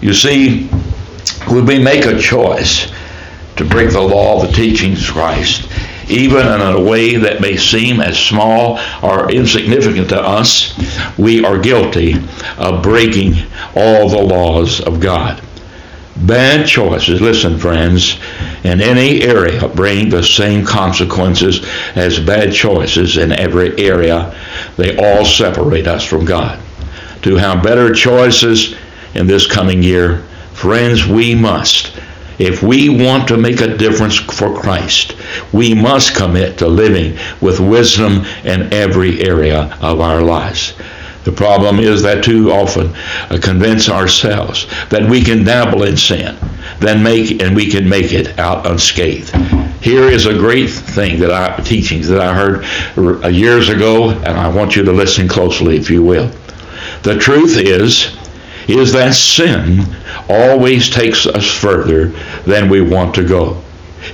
You 0.00 0.14
see, 0.14 0.68
when 1.48 1.66
we 1.66 1.80
make 1.80 2.06
a 2.06 2.20
choice 2.20 2.92
to 3.56 3.64
break 3.64 3.90
the 3.90 4.00
law 4.00 4.40
of 4.40 4.48
the 4.48 4.54
teachings 4.54 5.08
of 5.08 5.14
Christ, 5.14 5.68
even 6.08 6.46
in 6.46 6.60
a 6.60 6.80
way 6.80 7.16
that 7.16 7.40
may 7.40 7.56
seem 7.56 8.00
as 8.00 8.18
small 8.18 8.78
or 9.02 9.30
insignificant 9.30 10.08
to 10.10 10.20
us, 10.20 10.74
we 11.18 11.44
are 11.44 11.58
guilty 11.58 12.14
of 12.58 12.82
breaking 12.82 13.34
all 13.74 14.08
the 14.08 14.22
laws 14.22 14.80
of 14.80 15.00
God. 15.00 15.42
Bad 16.16 16.66
choices, 16.66 17.20
listen, 17.20 17.58
friends, 17.58 18.18
in 18.64 18.80
any 18.80 19.22
area 19.22 19.66
bring 19.68 20.08
the 20.08 20.22
same 20.22 20.64
consequences 20.64 21.66
as 21.94 22.20
bad 22.20 22.52
choices 22.52 23.16
in 23.16 23.32
every 23.32 23.76
area. 23.82 24.38
They 24.76 24.96
all 24.96 25.24
separate 25.24 25.86
us 25.86 26.04
from 26.04 26.24
God. 26.24 26.60
To 27.22 27.36
have 27.36 27.62
better 27.62 27.92
choices 27.92 28.74
in 29.14 29.26
this 29.26 29.46
coming 29.46 29.82
year, 29.82 30.18
friends, 30.52 31.06
we 31.06 31.34
must 31.34 31.98
if 32.38 32.62
we 32.62 32.88
want 32.88 33.28
to 33.28 33.36
make 33.36 33.60
a 33.60 33.76
difference 33.76 34.16
for 34.16 34.58
Christ, 34.58 35.16
we 35.52 35.74
must 35.74 36.14
commit 36.14 36.58
to 36.58 36.68
living 36.68 37.18
with 37.40 37.60
wisdom 37.60 38.24
in 38.44 38.72
every 38.72 39.22
area 39.22 39.76
of 39.80 40.00
our 40.00 40.22
lives. 40.22 40.74
The 41.24 41.32
problem 41.32 41.78
is 41.78 42.02
that 42.02 42.24
too 42.24 42.50
often 42.50 42.92
uh, 43.30 43.38
convince 43.40 43.88
ourselves 43.88 44.66
that 44.90 45.08
we 45.08 45.22
can 45.22 45.44
dabble 45.44 45.84
in 45.84 45.96
sin, 45.96 46.36
then 46.80 47.02
make 47.02 47.40
and 47.40 47.54
we 47.54 47.70
can 47.70 47.88
make 47.88 48.12
it 48.12 48.38
out 48.38 48.66
unscathed. 48.66 49.30
Here 49.80 50.04
is 50.04 50.26
a 50.26 50.34
great 50.34 50.70
thing 50.70 51.20
that 51.20 51.30
I 51.30 51.62
teachings 51.62 52.08
that 52.08 52.20
I 52.20 52.34
heard 52.34 52.64
uh, 53.24 53.28
years 53.28 53.68
ago, 53.68 54.10
and 54.10 54.36
I 54.36 54.48
want 54.48 54.74
you 54.74 54.84
to 54.84 54.92
listen 54.92 55.28
closely, 55.28 55.76
if 55.76 55.90
you 55.90 56.02
will. 56.02 56.30
The 57.02 57.18
truth 57.18 57.56
is, 57.56 58.16
is 58.68 58.92
that 58.92 59.14
sin 59.14 59.84
always 60.28 60.90
takes 60.90 61.26
us 61.26 61.46
further 61.46 62.08
than 62.44 62.68
we 62.68 62.80
want 62.80 63.14
to 63.14 63.24
go. 63.26 63.62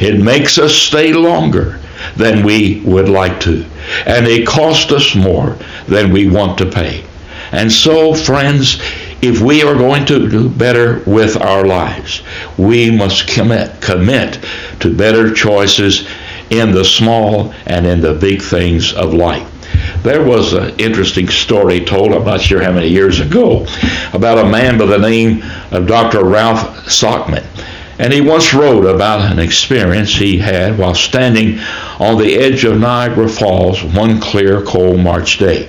It 0.00 0.22
makes 0.22 0.58
us 0.58 0.74
stay 0.74 1.12
longer 1.12 1.78
than 2.16 2.44
we 2.44 2.80
would 2.80 3.08
like 3.08 3.40
to. 3.40 3.64
And 4.06 4.26
it 4.26 4.46
costs 4.46 4.92
us 4.92 5.14
more 5.14 5.56
than 5.86 6.12
we 6.12 6.28
want 6.28 6.58
to 6.58 6.66
pay. 6.66 7.04
And 7.52 7.72
so, 7.72 8.14
friends, 8.14 8.80
if 9.22 9.40
we 9.40 9.62
are 9.62 9.74
going 9.74 10.04
to 10.06 10.28
do 10.28 10.48
better 10.48 11.02
with 11.06 11.36
our 11.36 11.64
lives, 11.64 12.22
we 12.56 12.90
must 12.90 13.26
commit, 13.26 13.80
commit 13.80 14.38
to 14.80 14.94
better 14.94 15.32
choices 15.32 16.06
in 16.50 16.72
the 16.72 16.84
small 16.84 17.52
and 17.66 17.86
in 17.86 18.00
the 18.00 18.14
big 18.14 18.42
things 18.42 18.92
of 18.92 19.14
life. 19.14 19.57
There 20.02 20.22
was 20.22 20.52
an 20.52 20.78
interesting 20.78 21.28
story 21.28 21.84
told, 21.84 22.12
I'm 22.12 22.24
not 22.24 22.40
sure 22.40 22.62
how 22.62 22.72
many 22.72 22.88
years 22.88 23.20
ago, 23.20 23.66
about 24.12 24.38
a 24.38 24.48
man 24.48 24.78
by 24.78 24.86
the 24.86 24.98
name 24.98 25.42
of 25.70 25.86
Dr. 25.86 26.24
Ralph 26.24 26.86
Sockman. 26.86 27.44
And 27.98 28.12
he 28.12 28.20
once 28.20 28.54
wrote 28.54 28.86
about 28.86 29.32
an 29.32 29.40
experience 29.40 30.14
he 30.14 30.38
had 30.38 30.78
while 30.78 30.94
standing 30.94 31.58
on 31.98 32.16
the 32.16 32.36
edge 32.36 32.64
of 32.64 32.78
Niagara 32.78 33.28
Falls 33.28 33.82
one 33.82 34.20
clear, 34.20 34.62
cold 34.62 35.00
March 35.00 35.38
day. 35.38 35.68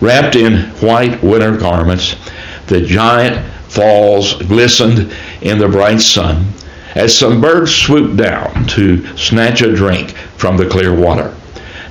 Wrapped 0.00 0.36
in 0.36 0.64
white 0.80 1.22
winter 1.22 1.56
garments, 1.56 2.16
the 2.66 2.82
giant 2.82 3.44
falls 3.70 4.34
glistened 4.42 5.10
in 5.40 5.58
the 5.58 5.68
bright 5.68 6.00
sun 6.00 6.52
as 6.94 7.16
some 7.16 7.40
birds 7.40 7.74
swooped 7.74 8.16
down 8.16 8.66
to 8.66 9.06
snatch 9.16 9.62
a 9.62 9.74
drink 9.74 10.10
from 10.36 10.56
the 10.56 10.68
clear 10.68 10.94
water. 10.94 11.34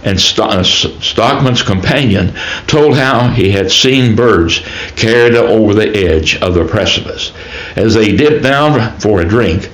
And 0.08 0.18
uh, 0.18 0.64
Sockman's 0.64 1.62
companion 1.62 2.34
told 2.66 2.96
how 2.96 3.28
he 3.28 3.50
had 3.50 3.70
seen 3.70 4.16
birds 4.16 4.62
carried 4.96 5.36
over 5.36 5.74
the 5.74 5.94
edge 5.94 6.38
of 6.38 6.54
the 6.54 6.64
precipice. 6.64 7.34
As 7.76 7.94
they 7.94 8.16
dipped 8.16 8.42
down 8.42 8.98
for 9.02 9.20
a 9.20 9.28
drink, 9.28 9.70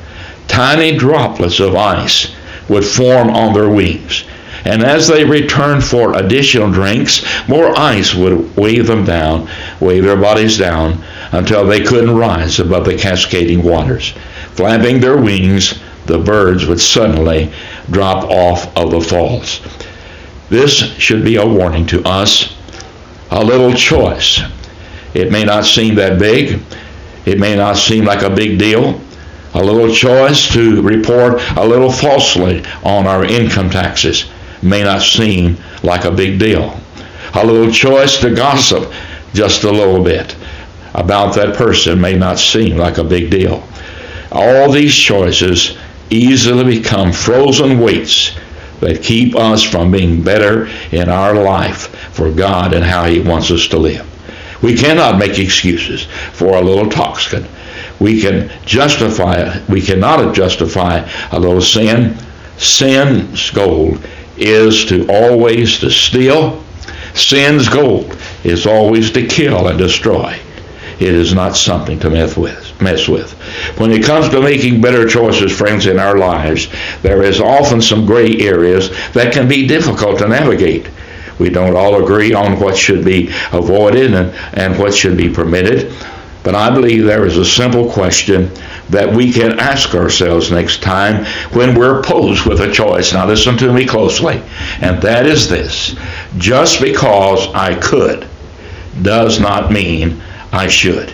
tiny 0.47 0.97
droplets 0.97 1.59
of 1.59 1.75
ice 1.75 2.33
would 2.67 2.83
form 2.83 3.29
on 3.29 3.53
their 3.53 3.69
wings. 3.69 4.23
And 4.65 4.81
as 4.81 5.07
they 5.07 5.23
returned 5.23 5.83
for 5.83 6.17
additional 6.17 6.71
drinks, 6.71 7.23
more 7.47 7.77
ice 7.77 8.15
would 8.15 8.57
weigh 8.57 8.79
them 8.79 9.05
down, 9.05 9.47
weigh 9.79 9.99
their 9.99 10.17
bodies 10.17 10.57
down, 10.57 11.03
until 11.31 11.63
they 11.63 11.83
couldn't 11.83 12.15
rise 12.15 12.59
above 12.59 12.85
the 12.85 12.97
cascading 12.97 13.61
waters. 13.61 14.15
Flapping 14.55 14.99
their 14.99 15.17
wings, 15.17 15.79
the 16.07 16.17
birds 16.17 16.65
would 16.65 16.81
suddenly 16.81 17.53
drop 17.91 18.23
off 18.23 18.75
of 18.75 18.89
the 18.89 19.01
falls. 19.01 19.61
This 20.53 20.95
should 20.99 21.25
be 21.25 21.37
a 21.37 21.47
warning 21.47 21.87
to 21.87 22.07
us. 22.07 22.55
A 23.31 23.43
little 23.43 23.73
choice. 23.73 24.39
It 25.15 25.31
may 25.31 25.43
not 25.43 25.65
seem 25.65 25.95
that 25.95 26.19
big, 26.19 26.61
it 27.25 27.39
may 27.39 27.55
not 27.55 27.75
seem 27.75 28.05
like 28.05 28.21
a 28.21 28.29
big 28.29 28.59
deal. 28.59 29.01
A 29.55 29.63
little 29.63 29.91
choice 29.91 30.47
to 30.53 30.79
report 30.83 31.41
a 31.57 31.65
little 31.65 31.91
falsely 31.91 32.63
on 32.83 33.07
our 33.07 33.25
income 33.25 33.71
taxes 33.71 34.29
may 34.61 34.83
not 34.83 35.01
seem 35.01 35.57
like 35.81 36.05
a 36.05 36.11
big 36.11 36.37
deal. 36.37 36.79
A 37.33 37.43
little 37.43 37.71
choice 37.71 38.19
to 38.19 38.35
gossip 38.35 38.93
just 39.33 39.63
a 39.63 39.71
little 39.71 40.03
bit 40.03 40.35
about 40.93 41.33
that 41.33 41.55
person 41.55 41.99
may 41.99 42.13
not 42.13 42.37
seem 42.37 42.77
like 42.77 42.99
a 42.99 43.03
big 43.03 43.31
deal. 43.31 43.67
All 44.31 44.71
these 44.71 44.93
choices 44.93 45.79
easily 46.11 46.77
become 46.77 47.11
frozen 47.11 47.79
weights 47.79 48.37
that 48.83 49.01
keep 49.01 49.35
us 49.35 49.63
from 49.63 49.91
being 49.91 50.21
better 50.21 50.67
in 50.91 51.09
our 51.09 51.33
life 51.33 51.87
for 52.13 52.31
God 52.31 52.73
and 52.73 52.83
how 52.83 53.05
He 53.05 53.19
wants 53.19 53.49
us 53.49 53.67
to 53.67 53.77
live. 53.77 54.09
We 54.61 54.75
cannot 54.75 55.17
make 55.17 55.39
excuses 55.39 56.05
for 56.33 56.55
a 56.55 56.61
little 56.61 56.89
toxin. 56.89 57.45
We 57.99 58.21
can 58.21 58.51
justify 58.65 59.59
We 59.69 59.81
cannot 59.81 60.33
justify 60.35 61.07
a 61.31 61.39
little 61.39 61.61
sin. 61.61 62.17
Sin's 62.57 63.49
goal 63.51 63.97
is 64.37 64.85
to 64.85 65.07
always 65.09 65.79
to 65.79 65.89
steal. 65.89 66.63
Sin's 67.13 67.69
goal 67.69 68.11
is 68.43 68.65
always 68.65 69.11
to 69.11 69.27
kill 69.27 69.67
and 69.67 69.77
destroy. 69.77 70.37
It 70.99 71.13
is 71.13 71.33
not 71.33 71.55
something 71.55 71.99
to 71.99 72.09
mess 72.09 72.35
with. 72.37 72.72
Mess 72.83 73.07
with. 73.07 73.31
When 73.79 73.91
it 73.91 74.03
comes 74.03 74.29
to 74.29 74.41
making 74.41 74.81
better 74.81 75.07
choices, 75.07 75.55
friends, 75.55 75.85
in 75.85 75.99
our 75.99 76.17
lives, 76.17 76.67
there 77.01 77.23
is 77.23 77.39
often 77.39 77.81
some 77.81 78.05
gray 78.05 78.37
areas 78.39 78.89
that 79.13 79.33
can 79.33 79.47
be 79.47 79.67
difficult 79.67 80.19
to 80.19 80.27
navigate. 80.27 80.89
We 81.39 81.49
don't 81.49 81.75
all 81.75 82.03
agree 82.03 82.33
on 82.33 82.59
what 82.59 82.77
should 82.77 83.03
be 83.03 83.29
avoided 83.51 84.13
and, 84.13 84.33
and 84.53 84.77
what 84.77 84.93
should 84.93 85.17
be 85.17 85.29
permitted. 85.29 85.93
But 86.43 86.55
I 86.55 86.73
believe 86.73 87.05
there 87.05 87.25
is 87.25 87.37
a 87.37 87.45
simple 87.45 87.89
question 87.89 88.51
that 88.89 89.11
we 89.11 89.31
can 89.31 89.59
ask 89.59 89.95
ourselves 89.95 90.51
next 90.51 90.83
time 90.83 91.25
when 91.53 91.73
we're 91.73 92.03
posed 92.03 92.45
with 92.45 92.59
a 92.59 92.71
choice. 92.71 93.13
Now, 93.13 93.25
listen 93.25 93.57
to 93.57 93.71
me 93.71 93.85
closely. 93.85 94.43
And 94.81 95.01
that 95.01 95.25
is 95.25 95.47
this 95.49 95.95
just 96.37 96.81
because 96.81 97.47
I 97.53 97.75
could 97.79 98.27
does 99.01 99.39
not 99.39 99.71
mean 99.71 100.21
I 100.51 100.67
should. 100.67 101.13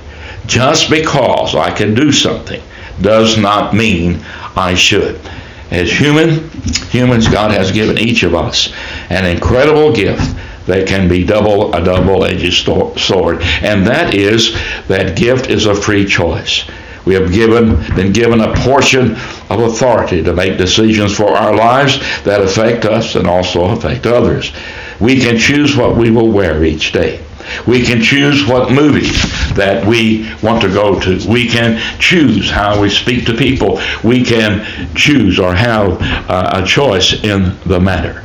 Just 0.49 0.89
because 0.89 1.53
I 1.53 1.69
can 1.69 1.93
do 1.93 2.11
something 2.11 2.59
does 3.01 3.37
not 3.37 3.75
mean 3.75 4.25
I 4.55 4.73
should. 4.73 5.21
As 5.69 5.91
human, 5.91 6.49
humans, 6.89 7.27
God 7.27 7.51
has 7.51 7.71
given 7.71 7.99
each 7.99 8.23
of 8.23 8.33
us 8.33 8.73
an 9.11 9.25
incredible 9.25 9.93
gift 9.93 10.35
that 10.65 10.87
can 10.87 11.07
be 11.07 11.23
double 11.23 11.71
a 11.75 11.83
double-edged 11.83 12.65
sword, 12.99 13.43
and 13.61 13.85
that 13.85 14.15
is 14.15 14.53
that 14.87 15.15
gift 15.15 15.51
is 15.51 15.67
a 15.67 15.75
free 15.75 16.05
choice. 16.05 16.67
We 17.05 17.13
have 17.13 17.31
given, 17.31 17.75
been 17.95 18.11
given 18.11 18.41
a 18.41 18.55
portion 18.55 19.11
of 19.51 19.59
authority 19.59 20.23
to 20.23 20.33
make 20.33 20.57
decisions 20.57 21.15
for 21.15 21.29
our 21.29 21.55
lives 21.55 21.99
that 22.23 22.41
affect 22.41 22.85
us 22.85 23.13
and 23.13 23.27
also 23.27 23.65
affect 23.65 24.07
others. 24.07 24.51
We 24.99 25.19
can 25.19 25.37
choose 25.37 25.77
what 25.77 25.95
we 25.95 26.09
will 26.09 26.31
wear 26.31 26.63
each 26.63 26.91
day. 26.91 27.23
We 27.67 27.83
can 27.83 28.01
choose 28.01 28.47
what 28.47 28.71
movies 28.71 29.21
that 29.55 29.85
we 29.85 30.31
want 30.41 30.61
to 30.61 30.67
go 30.69 30.99
to. 30.99 31.29
We 31.29 31.47
can 31.47 31.79
choose 31.99 32.49
how 32.49 32.79
we 32.81 32.89
speak 32.89 33.25
to 33.25 33.33
people. 33.33 33.79
We 34.03 34.23
can 34.23 34.93
choose 34.95 35.39
or 35.39 35.53
have 35.53 35.97
uh, 36.29 36.61
a 36.63 36.65
choice 36.65 37.23
in 37.23 37.57
the 37.65 37.79
matter. 37.79 38.23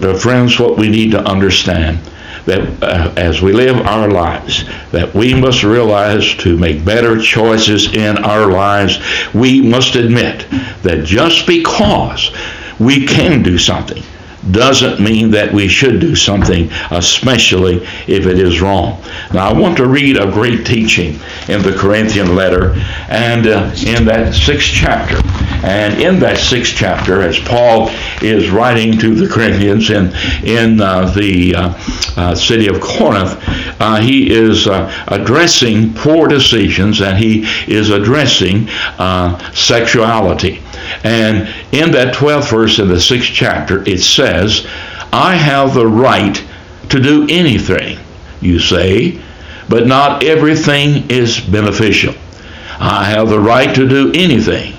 But 0.00 0.20
friends, 0.20 0.58
what 0.58 0.76
we 0.76 0.88
need 0.88 1.12
to 1.12 1.20
understand 1.20 1.98
that 2.46 2.82
uh, 2.82 3.12
as 3.16 3.40
we 3.40 3.52
live 3.52 3.76
our 3.86 4.08
lives, 4.08 4.64
that 4.90 5.14
we 5.14 5.32
must 5.32 5.62
realize 5.62 6.34
to 6.38 6.56
make 6.56 6.84
better 6.84 7.20
choices 7.20 7.94
in 7.94 8.18
our 8.18 8.50
lives, 8.50 8.98
we 9.32 9.60
must 9.60 9.94
admit 9.94 10.50
that 10.82 11.04
just 11.04 11.46
because 11.46 12.32
we 12.80 13.06
can 13.06 13.42
do 13.42 13.58
something 13.58 14.02
doesn't 14.50 15.00
mean 15.00 15.30
that 15.30 15.52
we 15.52 15.68
should 15.68 16.00
do 16.00 16.14
something, 16.14 16.70
especially 16.90 17.76
if 18.06 18.26
it 18.26 18.38
is 18.38 18.60
wrong. 18.60 19.02
Now, 19.32 19.48
I 19.48 19.52
want 19.52 19.76
to 19.76 19.86
read 19.86 20.16
a 20.16 20.30
great 20.30 20.66
teaching 20.66 21.20
in 21.48 21.62
the 21.62 21.74
Corinthian 21.78 22.34
letter 22.34 22.74
and 23.08 23.46
uh, 23.46 23.72
in 23.86 24.04
that 24.06 24.34
sixth 24.34 24.70
chapter. 24.72 25.16
And 25.62 26.00
in 26.00 26.18
that 26.20 26.38
sixth 26.38 26.74
chapter, 26.74 27.22
as 27.22 27.38
Paul 27.38 27.88
is 28.20 28.50
writing 28.50 28.98
to 28.98 29.14
the 29.14 29.32
Corinthians 29.32 29.90
in, 29.90 30.12
in 30.44 30.80
uh, 30.80 31.06
the 31.10 31.54
uh, 31.54 31.74
uh 32.16 32.34
city 32.34 32.68
of 32.68 32.80
Corinth, 32.80 33.36
uh, 33.80 34.00
he 34.00 34.32
is 34.32 34.66
uh, 34.66 34.92
addressing 35.08 35.94
poor 35.94 36.26
decisions 36.26 37.00
and 37.00 37.16
he 37.16 37.44
is 37.72 37.90
addressing 37.90 38.66
sexuality. 39.54 40.60
And 41.04 41.48
in 41.72 41.92
that 41.92 42.14
12th 42.14 42.50
verse 42.50 42.78
in 42.78 42.88
the 42.88 42.94
6th 42.94 43.32
chapter, 43.32 43.86
it 43.88 44.00
says, 44.00 44.66
I 45.12 45.36
have 45.36 45.74
the 45.74 45.86
right 45.86 46.42
to 46.88 47.00
do 47.00 47.26
anything, 47.28 47.98
you 48.40 48.58
say, 48.58 49.20
but 49.68 49.86
not 49.86 50.24
everything 50.24 51.10
is 51.10 51.40
beneficial. 51.40 52.14
I 52.78 53.04
have 53.04 53.28
the 53.28 53.38
right 53.38 53.74
to 53.74 53.88
do 53.88 54.10
anything, 54.14 54.74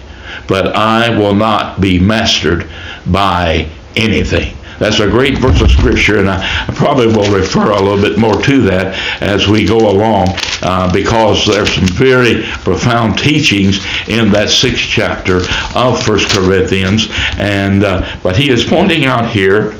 but 0.47 0.75
I 0.75 1.17
will 1.17 1.35
not 1.35 1.81
be 1.81 1.99
mastered 1.99 2.69
by 3.05 3.69
anything. 3.95 4.55
That's 4.79 4.99
a 4.99 5.07
great 5.07 5.37
verse 5.37 5.61
of 5.61 5.71
Scripture, 5.71 6.19
and 6.19 6.29
I 6.29 6.65
probably 6.75 7.07
will 7.07 7.31
refer 7.31 7.71
a 7.71 7.81
little 7.81 8.01
bit 8.01 8.17
more 8.17 8.41
to 8.41 8.61
that 8.63 9.21
as 9.21 9.47
we 9.47 9.65
go 9.65 9.77
along 9.77 10.27
uh, 10.61 10.91
because 10.91 11.45
there's 11.45 11.73
some 11.73 11.87
very 11.87 12.43
profound 12.63 13.17
teachings 13.17 13.85
in 14.09 14.31
that 14.31 14.49
sixth 14.49 14.83
chapter 14.83 15.41
of 15.75 16.03
First 16.03 16.35
Corinthians. 16.35 17.07
And 17.37 17.83
uh, 17.83 18.17
but 18.23 18.35
he 18.35 18.49
is 18.49 18.65
pointing 18.65 19.05
out 19.05 19.29
here, 19.29 19.75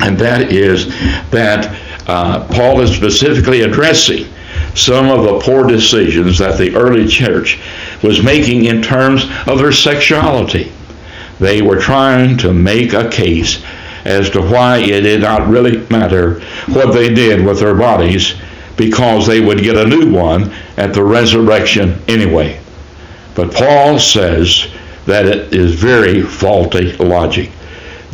and 0.00 0.18
that 0.18 0.52
is 0.52 0.88
that 1.30 1.76
uh, 2.06 2.46
Paul 2.48 2.80
is 2.80 2.94
specifically 2.94 3.62
addressing 3.62 4.26
some 4.74 5.08
of 5.08 5.24
the 5.24 5.40
poor 5.40 5.66
decisions 5.66 6.38
that 6.38 6.58
the 6.58 6.74
early 6.76 7.06
church 7.06 7.60
was 8.02 8.22
making 8.22 8.64
in 8.64 8.82
terms 8.82 9.24
of 9.46 9.58
their 9.58 9.72
sexuality. 9.72 10.72
They 11.38 11.62
were 11.62 11.80
trying 11.80 12.36
to 12.38 12.52
make 12.52 12.92
a 12.92 13.08
case 13.08 13.62
as 14.04 14.30
to 14.30 14.40
why 14.40 14.78
it 14.78 15.02
did 15.02 15.22
not 15.22 15.48
really 15.48 15.86
matter 15.88 16.40
what 16.68 16.92
they 16.92 17.12
did 17.12 17.44
with 17.44 17.60
their 17.60 17.74
bodies 17.74 18.34
because 18.76 19.26
they 19.26 19.40
would 19.40 19.62
get 19.62 19.76
a 19.76 19.86
new 19.86 20.10
one 20.10 20.50
at 20.76 20.94
the 20.94 21.04
resurrection 21.04 22.00
anyway. 22.08 22.60
But 23.34 23.52
Paul 23.52 23.98
says 23.98 24.68
that 25.06 25.26
it 25.26 25.54
is 25.54 25.74
very 25.74 26.22
faulty 26.22 26.92
logic. 26.96 27.50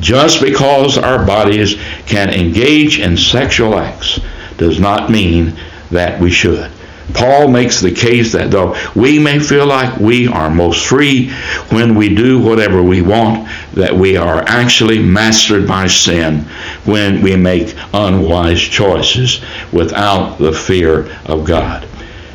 Just 0.00 0.42
because 0.42 0.98
our 0.98 1.24
bodies 1.24 1.76
can 2.06 2.30
engage 2.30 2.98
in 3.00 3.16
sexual 3.16 3.78
acts 3.78 4.20
does 4.56 4.78
not 4.78 5.10
mean 5.10 5.56
that 5.90 6.20
we 6.20 6.30
should. 6.30 6.70
Paul 7.14 7.48
makes 7.48 7.80
the 7.80 7.92
case 7.92 8.32
that 8.32 8.50
though 8.50 8.76
we 8.94 9.18
may 9.18 9.38
feel 9.38 9.66
like 9.66 9.98
we 9.98 10.26
are 10.26 10.50
most 10.50 10.86
free 10.86 11.30
when 11.70 11.94
we 11.94 12.14
do 12.14 12.42
whatever 12.42 12.82
we 12.82 13.02
want, 13.02 13.48
that 13.74 13.94
we 13.94 14.16
are 14.16 14.42
actually 14.46 14.98
mastered 14.98 15.66
by 15.66 15.86
sin 15.86 16.40
when 16.84 17.22
we 17.22 17.36
make 17.36 17.74
unwise 17.92 18.60
choices 18.60 19.40
without 19.72 20.36
the 20.38 20.52
fear 20.52 21.08
of 21.26 21.44
God. 21.44 21.86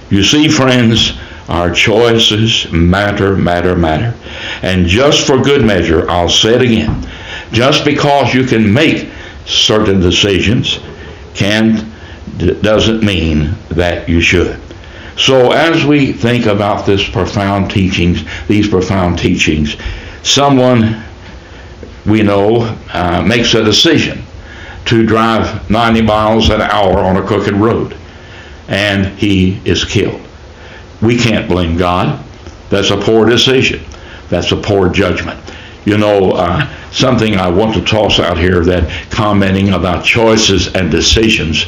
You 0.09 0.23
see, 0.23 0.47
friends, 0.47 1.17
our 1.47 1.71
choices 1.71 2.71
matter, 2.71 3.35
matter, 3.35 3.75
matter. 3.75 4.15
And 4.61 4.85
just 4.85 5.27
for 5.27 5.41
good 5.41 5.65
measure, 5.65 6.09
I'll 6.09 6.29
say 6.29 6.55
it 6.55 6.61
again. 6.61 7.05
Just 7.51 7.83
because 7.83 8.33
you 8.33 8.45
can 8.45 8.71
make 8.71 9.09
certain 9.45 9.99
decisions 9.99 10.79
can 11.33 11.90
doesn't 12.61 13.03
mean 13.03 13.55
that 13.69 14.07
you 14.07 14.21
should. 14.21 14.59
So 15.17 15.51
as 15.51 15.85
we 15.85 16.13
think 16.13 16.45
about 16.45 16.85
this 16.85 17.07
profound 17.07 17.69
teachings, 17.69 18.23
these 18.47 18.67
profound 18.67 19.19
teachings, 19.19 19.75
someone 20.23 21.03
we 22.05 22.23
know 22.23 22.77
uh, 22.93 23.21
makes 23.21 23.53
a 23.53 23.63
decision 23.63 24.23
to 24.85 25.05
drive 25.05 25.69
90 25.69 26.01
miles 26.01 26.49
an 26.49 26.61
hour 26.61 26.99
on 26.99 27.17
a 27.17 27.21
crooked 27.21 27.53
road, 27.53 27.95
and 28.67 29.05
he 29.17 29.61
is 29.65 29.85
killed. 29.85 30.21
We 31.01 31.17
can't 31.17 31.47
blame 31.47 31.77
God. 31.77 32.23
That's 32.69 32.89
a 32.89 32.97
poor 32.97 33.25
decision. 33.25 33.83
That's 34.29 34.51
a 34.51 34.57
poor 34.57 34.89
judgment. 34.89 35.39
You 35.83 35.97
know, 35.97 36.31
uh, 36.33 36.91
something 36.91 37.37
I 37.37 37.49
want 37.49 37.73
to 37.73 37.81
toss 37.81 38.19
out 38.19 38.37
here 38.37 38.63
that 38.65 39.09
commenting 39.09 39.73
about 39.73 40.05
choices 40.05 40.73
and 40.75 40.91
decisions 40.91 41.65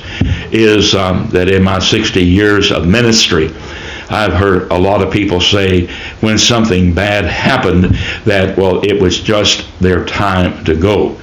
is 0.51 0.93
um, 0.93 1.29
that 1.29 1.49
in 1.49 1.63
my 1.63 1.79
60 1.79 2.23
years 2.23 2.71
of 2.71 2.87
ministry, 2.87 3.47
I've 4.09 4.33
heard 4.33 4.71
a 4.71 4.77
lot 4.77 5.01
of 5.01 5.11
people 5.11 5.41
say 5.41 5.87
when 6.21 6.37
something 6.37 6.93
bad 6.93 7.25
happened 7.25 7.95
that, 8.25 8.55
well, 8.55 8.83
it 8.85 9.01
was 9.01 9.19
just 9.19 9.67
their 9.79 10.05
time 10.05 10.63
to 10.65 10.75
go. 10.75 11.19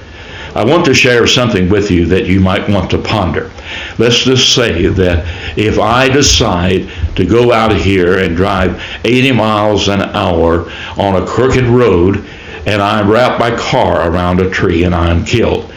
I 0.53 0.65
want 0.65 0.83
to 0.85 0.93
share 0.93 1.25
something 1.27 1.69
with 1.69 1.89
you 1.89 2.05
that 2.07 2.25
you 2.25 2.41
might 2.41 2.67
want 2.67 2.91
to 2.91 2.97
ponder. 2.97 3.49
Let's 3.97 4.19
just 4.19 4.53
say 4.53 4.87
that 4.87 5.57
if 5.57 5.79
I 5.79 6.09
decide 6.09 6.89
to 7.15 7.25
go 7.25 7.53
out 7.53 7.73
here 7.73 8.19
and 8.19 8.35
drive 8.35 8.83
80 9.05 9.31
miles 9.31 9.87
an 9.87 10.01
hour 10.01 10.69
on 10.97 11.21
a 11.21 11.25
crooked 11.25 11.63
road 11.63 12.27
and 12.65 12.81
I 12.81 13.07
wrap 13.07 13.39
my 13.39 13.55
car 13.55 14.09
around 14.09 14.39
a 14.39 14.49
tree 14.49 14.83
and 14.83 14.93
I'm 14.93 15.25
killed. 15.25 15.71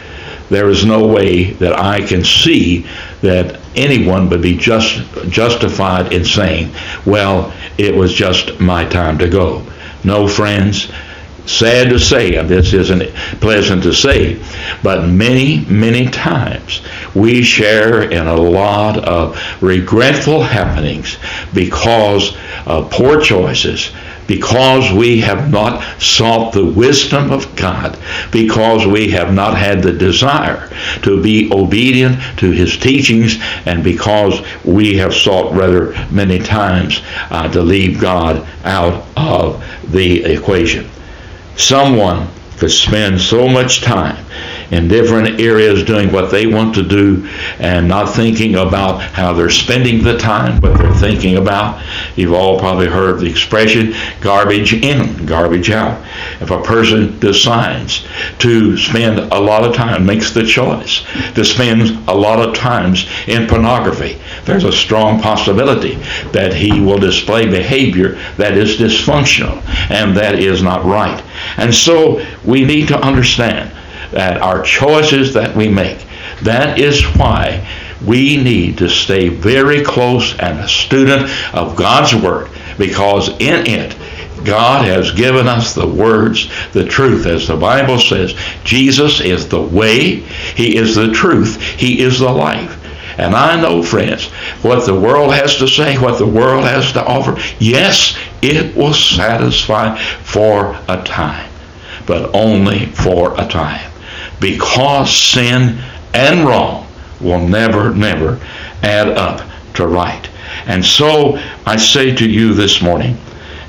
There 0.49 0.69
is 0.69 0.85
no 0.85 1.07
way 1.07 1.51
that 1.53 1.77
I 1.77 2.01
can 2.05 2.23
see 2.23 2.85
that 3.21 3.59
anyone 3.75 4.29
would 4.29 4.41
be 4.41 4.57
just 4.57 4.99
justified 5.29 6.13
in 6.13 6.23
saying, 6.23 6.73
well, 7.05 7.51
it 7.77 7.95
was 7.95 8.13
just 8.13 8.59
my 8.59 8.85
time 8.85 9.17
to 9.17 9.27
go. 9.27 9.65
No, 10.03 10.27
friends, 10.27 10.91
sad 11.45 11.89
to 11.89 11.99
say, 11.99 12.35
and 12.35 12.47
this 12.47 12.73
isn't 12.73 13.13
pleasant 13.41 13.83
to 13.83 13.93
say, 13.93 14.41
but 14.83 15.07
many, 15.07 15.65
many 15.65 16.05
times 16.05 16.81
we 17.15 17.41
share 17.41 18.03
in 18.03 18.27
a 18.27 18.35
lot 18.35 18.97
of 19.03 19.39
regretful 19.61 20.43
happenings 20.43 21.17
because 21.53 22.37
of 22.65 22.91
poor 22.91 23.19
choices 23.19 23.91
because 24.27 24.91
we 24.91 25.21
have 25.21 25.51
not 25.51 25.83
sought 26.01 26.53
the 26.53 26.65
wisdom 26.65 27.31
of 27.31 27.55
God, 27.55 27.97
because 28.31 28.85
we 28.85 29.09
have 29.11 29.33
not 29.33 29.57
had 29.57 29.81
the 29.81 29.93
desire 29.93 30.69
to 31.03 31.21
be 31.21 31.49
obedient 31.51 32.19
to 32.37 32.51
His 32.51 32.77
teachings, 32.77 33.37
and 33.65 33.83
because 33.83 34.41
we 34.63 34.97
have 34.97 35.13
sought 35.13 35.53
rather 35.53 35.93
many 36.11 36.39
times 36.39 37.01
uh, 37.29 37.51
to 37.51 37.61
leave 37.61 37.99
God 37.99 38.47
out 38.63 39.05
of 39.15 39.63
the 39.91 40.23
equation. 40.25 40.89
Someone 41.55 42.27
could 42.57 42.71
spend 42.71 43.19
so 43.19 43.47
much 43.47 43.81
time 43.81 44.25
in 44.71 44.87
different 44.87 45.39
areas 45.39 45.83
doing 45.83 46.11
what 46.11 46.31
they 46.31 46.47
want 46.47 46.73
to 46.75 46.83
do 46.83 47.27
and 47.59 47.87
not 47.87 48.13
thinking 48.13 48.55
about 48.55 49.01
how 49.01 49.33
they're 49.33 49.49
spending 49.49 50.03
the 50.03 50.17
time, 50.17 50.59
what 50.61 50.77
they're 50.77 50.93
thinking 50.95 51.37
about. 51.37 51.83
You've 52.15 52.33
all 52.33 52.59
probably 52.59 52.87
heard 52.87 53.19
the 53.19 53.29
expression 53.29 53.93
garbage 54.21 54.73
in, 54.73 55.25
garbage 55.25 55.69
out. 55.69 56.03
If 56.41 56.51
a 56.51 56.61
person 56.61 57.19
decides 57.19 58.05
to 58.39 58.77
spend 58.77 59.19
a 59.19 59.39
lot 59.39 59.63
of 59.63 59.75
time, 59.75 60.05
makes 60.05 60.31
the 60.31 60.43
choice 60.43 61.03
to 61.33 61.45
spend 61.45 62.07
a 62.09 62.13
lot 62.13 62.39
of 62.39 62.55
times 62.55 63.07
in 63.27 63.47
pornography, 63.47 64.19
there's 64.45 64.63
a 64.63 64.71
strong 64.71 65.21
possibility 65.21 65.95
that 66.31 66.53
he 66.53 66.79
will 66.79 66.97
display 66.97 67.45
behavior 67.45 68.17
that 68.37 68.57
is 68.57 68.77
dysfunctional 68.77 69.61
and 69.89 70.15
that 70.15 70.39
is 70.39 70.61
not 70.61 70.83
right. 70.85 71.23
And 71.57 71.73
so 71.73 72.19
we 72.45 72.63
need 72.63 72.87
to 72.89 72.99
understand 72.99 73.71
that 74.11 74.41
our 74.41 74.61
choices 74.61 75.33
that 75.33 75.55
we 75.55 75.67
make, 75.67 76.05
that 76.43 76.79
is 76.79 77.03
why 77.15 77.67
we 78.05 78.37
need 78.37 78.77
to 78.77 78.89
stay 78.89 79.29
very 79.29 79.83
close 79.83 80.37
and 80.39 80.59
a 80.59 80.67
student 80.67 81.29
of 81.53 81.75
God's 81.75 82.13
Word 82.13 82.49
because 82.77 83.29
in 83.39 83.65
it, 83.65 83.95
God 84.45 84.85
has 84.85 85.11
given 85.11 85.47
us 85.47 85.73
the 85.73 85.87
words, 85.87 86.49
the 86.71 86.85
truth. 86.85 87.25
As 87.25 87.47
the 87.47 87.55
Bible 87.55 87.99
says, 87.99 88.35
Jesus 88.63 89.21
is 89.21 89.47
the 89.47 89.61
way, 89.61 90.17
He 90.55 90.77
is 90.77 90.95
the 90.95 91.11
truth, 91.11 91.61
He 91.61 92.01
is 92.01 92.19
the 92.19 92.29
life. 92.29 92.81
And 93.17 93.33
I 93.33 93.59
know, 93.59 93.81
friends, 93.81 94.27
what 94.61 94.85
the 94.85 94.99
world 94.99 95.33
has 95.33 95.55
to 95.57 95.67
say, 95.67 95.97
what 95.97 96.19
the 96.19 96.27
world 96.27 96.65
has 96.65 96.91
to 96.93 97.05
offer, 97.05 97.37
yes, 97.59 98.17
it 98.41 98.75
will 98.75 98.93
satisfy 98.93 99.97
for 99.97 100.77
a 100.89 101.01
time, 101.03 101.49
but 102.05 102.33
only 102.33 102.85
for 102.87 103.33
a 103.39 103.47
time 103.47 103.91
because 104.39 105.15
sin 105.15 105.79
and 106.13 106.47
wrong 106.47 106.87
will 107.21 107.47
never, 107.47 107.93
never 107.93 108.39
add 108.83 109.09
up 109.09 109.47
to 109.73 109.87
right. 109.87 110.29
And 110.65 110.83
so 110.83 111.37
I 111.65 111.77
say 111.77 112.15
to 112.15 112.29
you 112.29 112.53
this 112.53 112.81
morning 112.81 113.17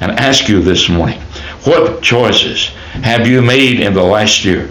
and 0.00 0.12
ask 0.12 0.48
you 0.48 0.60
this 0.60 0.88
morning, 0.88 1.20
what 1.64 2.02
choices 2.02 2.68
have 3.02 3.26
you 3.26 3.42
made 3.42 3.80
in 3.80 3.94
the 3.94 4.02
last 4.02 4.44
year 4.44 4.66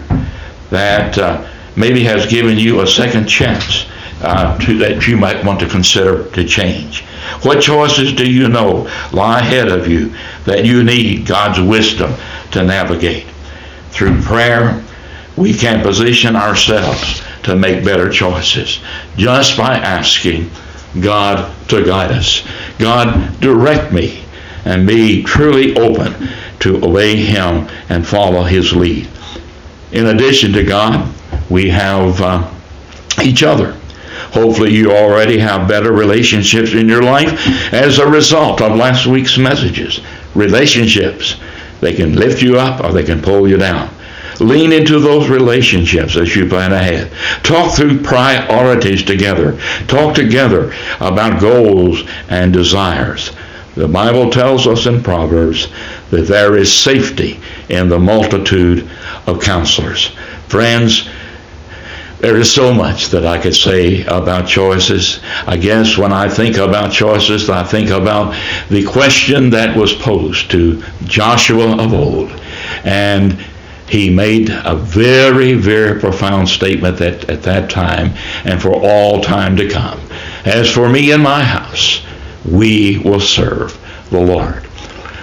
that 0.70 1.18
uh, 1.18 1.48
maybe 1.76 2.02
has 2.04 2.26
given 2.26 2.58
you 2.58 2.80
a 2.80 2.86
second 2.86 3.26
chance 3.26 3.86
uh, 4.22 4.58
to, 4.58 4.78
that 4.78 5.06
you 5.06 5.16
might 5.16 5.44
want 5.44 5.60
to 5.60 5.68
consider 5.68 6.28
to 6.30 6.44
change? 6.44 7.04
What 7.42 7.60
choices 7.60 8.12
do 8.12 8.30
you 8.30 8.48
know 8.48 8.88
lie 9.12 9.40
ahead 9.40 9.68
of 9.68 9.88
you 9.88 10.14
that 10.44 10.64
you 10.64 10.84
need 10.84 11.26
God's 11.26 11.60
wisdom 11.60 12.14
to 12.52 12.62
navigate? 12.62 13.26
Through 13.96 14.20
prayer, 14.20 14.84
we 15.38 15.54
can 15.54 15.82
position 15.82 16.36
ourselves 16.36 17.22
to 17.44 17.56
make 17.56 17.82
better 17.82 18.10
choices 18.10 18.80
just 19.16 19.56
by 19.56 19.78
asking 19.78 20.50
God 21.00 21.50
to 21.68 21.82
guide 21.82 22.12
us. 22.12 22.46
God, 22.78 23.40
direct 23.40 23.94
me 23.94 24.22
and 24.66 24.86
be 24.86 25.22
truly 25.22 25.74
open 25.78 26.28
to 26.60 26.84
obey 26.84 27.16
Him 27.16 27.68
and 27.88 28.06
follow 28.06 28.42
His 28.42 28.74
lead. 28.74 29.08
In 29.92 30.04
addition 30.08 30.52
to 30.52 30.62
God, 30.62 31.10
we 31.48 31.70
have 31.70 32.20
uh, 32.20 32.52
each 33.24 33.42
other. 33.42 33.72
Hopefully, 34.32 34.74
you 34.74 34.92
already 34.92 35.38
have 35.38 35.68
better 35.68 35.92
relationships 35.92 36.74
in 36.74 36.86
your 36.86 37.02
life 37.02 37.72
as 37.72 37.98
a 37.98 38.06
result 38.06 38.60
of 38.60 38.76
last 38.76 39.06
week's 39.06 39.38
messages. 39.38 40.00
Relationships, 40.34 41.36
they 41.80 41.94
can 41.94 42.14
lift 42.14 42.42
you 42.42 42.58
up 42.58 42.82
or 42.82 42.92
they 42.92 43.04
can 43.04 43.20
pull 43.20 43.48
you 43.48 43.56
down. 43.56 43.90
Lean 44.40 44.72
into 44.72 44.98
those 44.98 45.28
relationships 45.28 46.16
as 46.16 46.36
you 46.36 46.46
plan 46.46 46.72
ahead. 46.72 47.10
Talk 47.42 47.74
through 47.74 48.02
priorities 48.02 49.02
together. 49.02 49.58
Talk 49.86 50.14
together 50.14 50.74
about 51.00 51.40
goals 51.40 52.02
and 52.28 52.52
desires. 52.52 53.32
The 53.76 53.88
Bible 53.88 54.30
tells 54.30 54.66
us 54.66 54.86
in 54.86 55.02
Proverbs 55.02 55.68
that 56.10 56.26
there 56.26 56.56
is 56.56 56.72
safety 56.72 57.40
in 57.68 57.88
the 57.88 57.98
multitude 57.98 58.88
of 59.26 59.42
counselors. 59.42 60.08
Friends, 60.48 61.08
There 62.18 62.36
is 62.36 62.50
so 62.50 62.72
much 62.72 63.08
that 63.08 63.26
I 63.26 63.38
could 63.38 63.54
say 63.54 64.04
about 64.06 64.48
choices. 64.48 65.20
I 65.46 65.58
guess 65.58 65.98
when 65.98 66.12
I 66.12 66.28
think 66.28 66.56
about 66.56 66.90
choices, 66.90 67.50
I 67.50 67.62
think 67.62 67.90
about 67.90 68.34
the 68.70 68.84
question 68.84 69.50
that 69.50 69.76
was 69.76 69.92
posed 69.92 70.50
to 70.52 70.82
Joshua 71.04 71.76
of 71.76 71.92
old. 71.92 72.30
And 72.84 73.38
he 73.88 74.08
made 74.08 74.48
a 74.50 74.74
very, 74.74 75.54
very 75.54 76.00
profound 76.00 76.48
statement 76.48 76.96
that, 76.98 77.28
at 77.28 77.42
that 77.42 77.70
time 77.70 78.14
and 78.44 78.60
for 78.60 78.72
all 78.72 79.20
time 79.20 79.54
to 79.56 79.68
come. 79.68 80.00
As 80.44 80.72
for 80.72 80.88
me 80.88 81.12
and 81.12 81.22
my 81.22 81.44
house, 81.44 82.02
we 82.50 82.98
will 82.98 83.20
serve 83.20 83.78
the 84.10 84.20
Lord. 84.20 84.66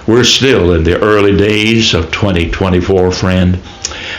We're 0.06 0.24
still 0.24 0.74
in 0.74 0.84
the 0.84 1.00
early 1.00 1.36
days 1.36 1.92
of 1.92 2.12
2024, 2.12 3.10
friend. 3.10 3.58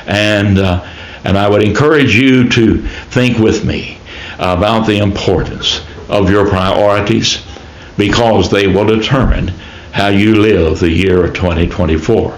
And 0.07 0.59
uh, 0.59 0.85
and 1.25 1.38
I 1.38 1.49
would 1.49 1.63
encourage 1.63 2.15
you 2.15 2.47
to 2.49 2.77
think 3.09 3.39
with 3.39 3.65
me 3.65 3.97
about 4.38 4.85
the 4.85 4.99
importance 4.99 5.83
of 6.07 6.29
your 6.29 6.47
priorities 6.47 7.43
because 7.97 8.51
they 8.51 8.67
will 8.67 8.85
determine 8.85 9.47
how 9.91 10.07
you 10.09 10.35
live 10.35 10.79
the 10.79 10.89
year 10.89 11.25
of 11.25 11.33
2024. 11.33 12.38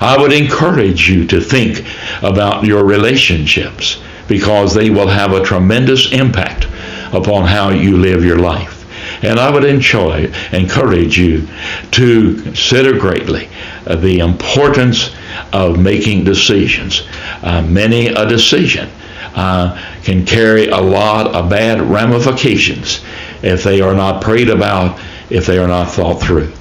I 0.00 0.18
would 0.18 0.32
encourage 0.32 1.08
you 1.08 1.26
to 1.28 1.40
think 1.40 1.86
about 2.22 2.64
your 2.64 2.84
relationships 2.84 4.02
because 4.28 4.74
they 4.74 4.90
will 4.90 5.08
have 5.08 5.32
a 5.32 5.44
tremendous 5.44 6.12
impact 6.12 6.66
upon 7.12 7.46
how 7.46 7.70
you 7.70 7.96
live 7.96 8.24
your 8.24 8.38
life. 8.38 8.84
And 9.22 9.38
I 9.38 9.50
would 9.50 9.64
enjoy, 9.64 10.30
encourage 10.52 11.16
you 11.16 11.46
to 11.92 12.42
consider 12.42 12.98
greatly 12.98 13.48
the 13.86 14.18
importance 14.18 15.10
of 15.52 15.78
making 15.78 16.24
decisions. 16.24 17.06
Uh, 17.42 17.62
many 17.62 18.08
a 18.08 18.26
decision 18.26 18.88
uh, 19.34 19.80
can 20.02 20.24
carry 20.24 20.68
a 20.68 20.80
lot 20.80 21.28
of 21.34 21.50
bad 21.50 21.80
ramifications 21.80 23.04
if 23.42 23.62
they 23.62 23.80
are 23.80 23.94
not 23.94 24.22
prayed 24.22 24.48
about, 24.48 25.00
if 25.30 25.46
they 25.46 25.58
are 25.58 25.68
not 25.68 25.90
thought 25.90 26.20
through. 26.20 26.52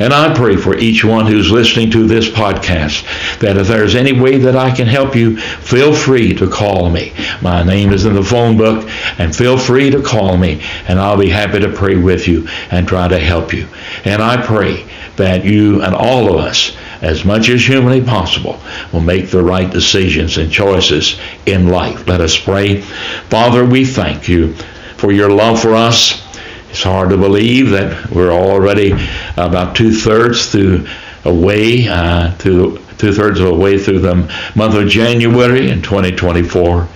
And 0.00 0.14
I 0.14 0.34
pray 0.34 0.56
for 0.56 0.78
each 0.78 1.04
one 1.04 1.26
who's 1.26 1.50
listening 1.50 1.90
to 1.90 2.06
this 2.06 2.26
podcast 2.26 3.04
that 3.40 3.58
if 3.58 3.68
there's 3.68 3.94
any 3.94 4.18
way 4.18 4.38
that 4.38 4.56
I 4.56 4.74
can 4.74 4.86
help 4.86 5.14
you, 5.14 5.36
feel 5.36 5.94
free 5.94 6.32
to 6.36 6.48
call 6.48 6.88
me. 6.88 7.12
My 7.42 7.62
name 7.62 7.92
is 7.92 8.06
in 8.06 8.14
the 8.14 8.22
phone 8.22 8.56
book, 8.56 8.88
and 9.18 9.36
feel 9.36 9.58
free 9.58 9.90
to 9.90 10.00
call 10.00 10.38
me, 10.38 10.62
and 10.88 10.98
I'll 10.98 11.18
be 11.18 11.28
happy 11.28 11.60
to 11.60 11.70
pray 11.70 11.96
with 11.96 12.26
you 12.26 12.48
and 12.70 12.88
try 12.88 13.08
to 13.08 13.18
help 13.18 13.52
you. 13.52 13.68
And 14.06 14.22
I 14.22 14.40
pray 14.42 14.86
that 15.16 15.44
you 15.44 15.82
and 15.82 15.94
all 15.94 16.34
of 16.34 16.40
us 16.40 16.74
as 17.02 17.24
much 17.24 17.48
as 17.48 17.66
humanly 17.66 18.02
possible, 18.02 18.60
will 18.92 19.00
make 19.00 19.30
the 19.30 19.42
right 19.42 19.70
decisions 19.70 20.36
and 20.38 20.52
choices 20.52 21.18
in 21.46 21.68
life. 21.68 22.06
Let 22.06 22.20
us 22.20 22.38
pray. 22.38 22.82
Father, 23.28 23.64
we 23.64 23.84
thank 23.84 24.28
you 24.28 24.54
for 24.96 25.12
your 25.12 25.30
love 25.30 25.60
for 25.60 25.74
us. 25.74 26.26
It's 26.70 26.82
hard 26.82 27.10
to 27.10 27.16
believe 27.16 27.70
that 27.70 28.10
we're 28.10 28.32
already 28.32 28.92
about 29.36 29.74
two 29.74 29.92
thirds 29.92 30.52
through 30.52 30.86
a 31.24 31.34
way 31.34 31.88
uh, 31.88 32.36
to 32.38 32.78
two 32.98 33.12
thirds 33.12 33.40
of 33.40 33.46
the 33.46 33.54
way 33.54 33.78
through 33.78 34.00
the 34.00 34.14
month 34.54 34.74
of 34.74 34.88
January 34.88 35.70
in 35.70 35.82
2024. 35.82 36.86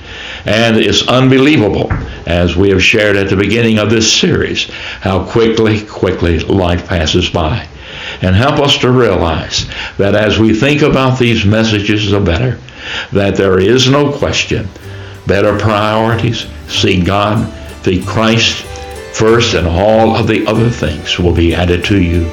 And 0.44 0.76
it's 0.76 1.08
unbelievable, 1.08 1.90
as 2.26 2.56
we 2.56 2.68
have 2.70 2.82
shared 2.82 3.16
at 3.16 3.30
the 3.30 3.36
beginning 3.36 3.78
of 3.78 3.90
this 3.90 4.12
series, 4.12 4.70
how 5.00 5.24
quickly, 5.24 5.84
quickly 5.84 6.38
life 6.40 6.86
passes 6.86 7.30
by 7.30 7.66
and 8.24 8.34
help 8.34 8.58
us 8.58 8.78
to 8.78 8.90
realize 8.90 9.66
that 9.98 10.14
as 10.14 10.38
we 10.38 10.54
think 10.54 10.80
about 10.80 11.18
these 11.18 11.44
messages 11.44 12.10
of 12.10 12.24
better, 12.24 12.58
that 13.12 13.36
there 13.36 13.58
is 13.58 13.90
no 13.90 14.10
question. 14.10 14.66
Better 15.26 15.58
priorities, 15.58 16.46
see 16.68 17.02
God, 17.02 17.52
see 17.84 18.02
Christ 18.02 18.64
first, 19.14 19.54
and 19.54 19.66
all 19.66 20.16
of 20.16 20.26
the 20.26 20.46
other 20.46 20.70
things 20.70 21.18
will 21.18 21.34
be 21.34 21.54
added 21.54 21.84
to 21.84 22.02
you. 22.02 22.30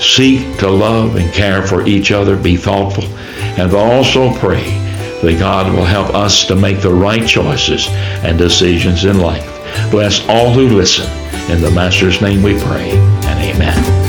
Seek 0.00 0.58
to 0.58 0.70
love 0.70 1.16
and 1.16 1.32
care 1.34 1.62
for 1.62 1.86
each 1.86 2.12
other, 2.12 2.36
be 2.36 2.56
thoughtful, 2.56 3.04
and 3.58 3.72
also 3.74 4.34
pray 4.38 4.64
that 5.20 5.36
God 5.38 5.72
will 5.72 5.84
help 5.84 6.14
us 6.14 6.46
to 6.46 6.56
make 6.56 6.80
the 6.80 6.92
right 6.92 7.26
choices 7.26 7.88
and 8.24 8.38
decisions 8.38 9.04
in 9.04 9.20
life. 9.20 9.52
Bless 9.90 10.26
all 10.28 10.50
who 10.52 10.68
listen. 10.68 11.10
In 11.50 11.60
the 11.60 11.70
Master's 11.70 12.22
name 12.22 12.42
we 12.42 12.58
pray, 12.58 12.90
and 12.90 13.56
amen. 13.56 14.05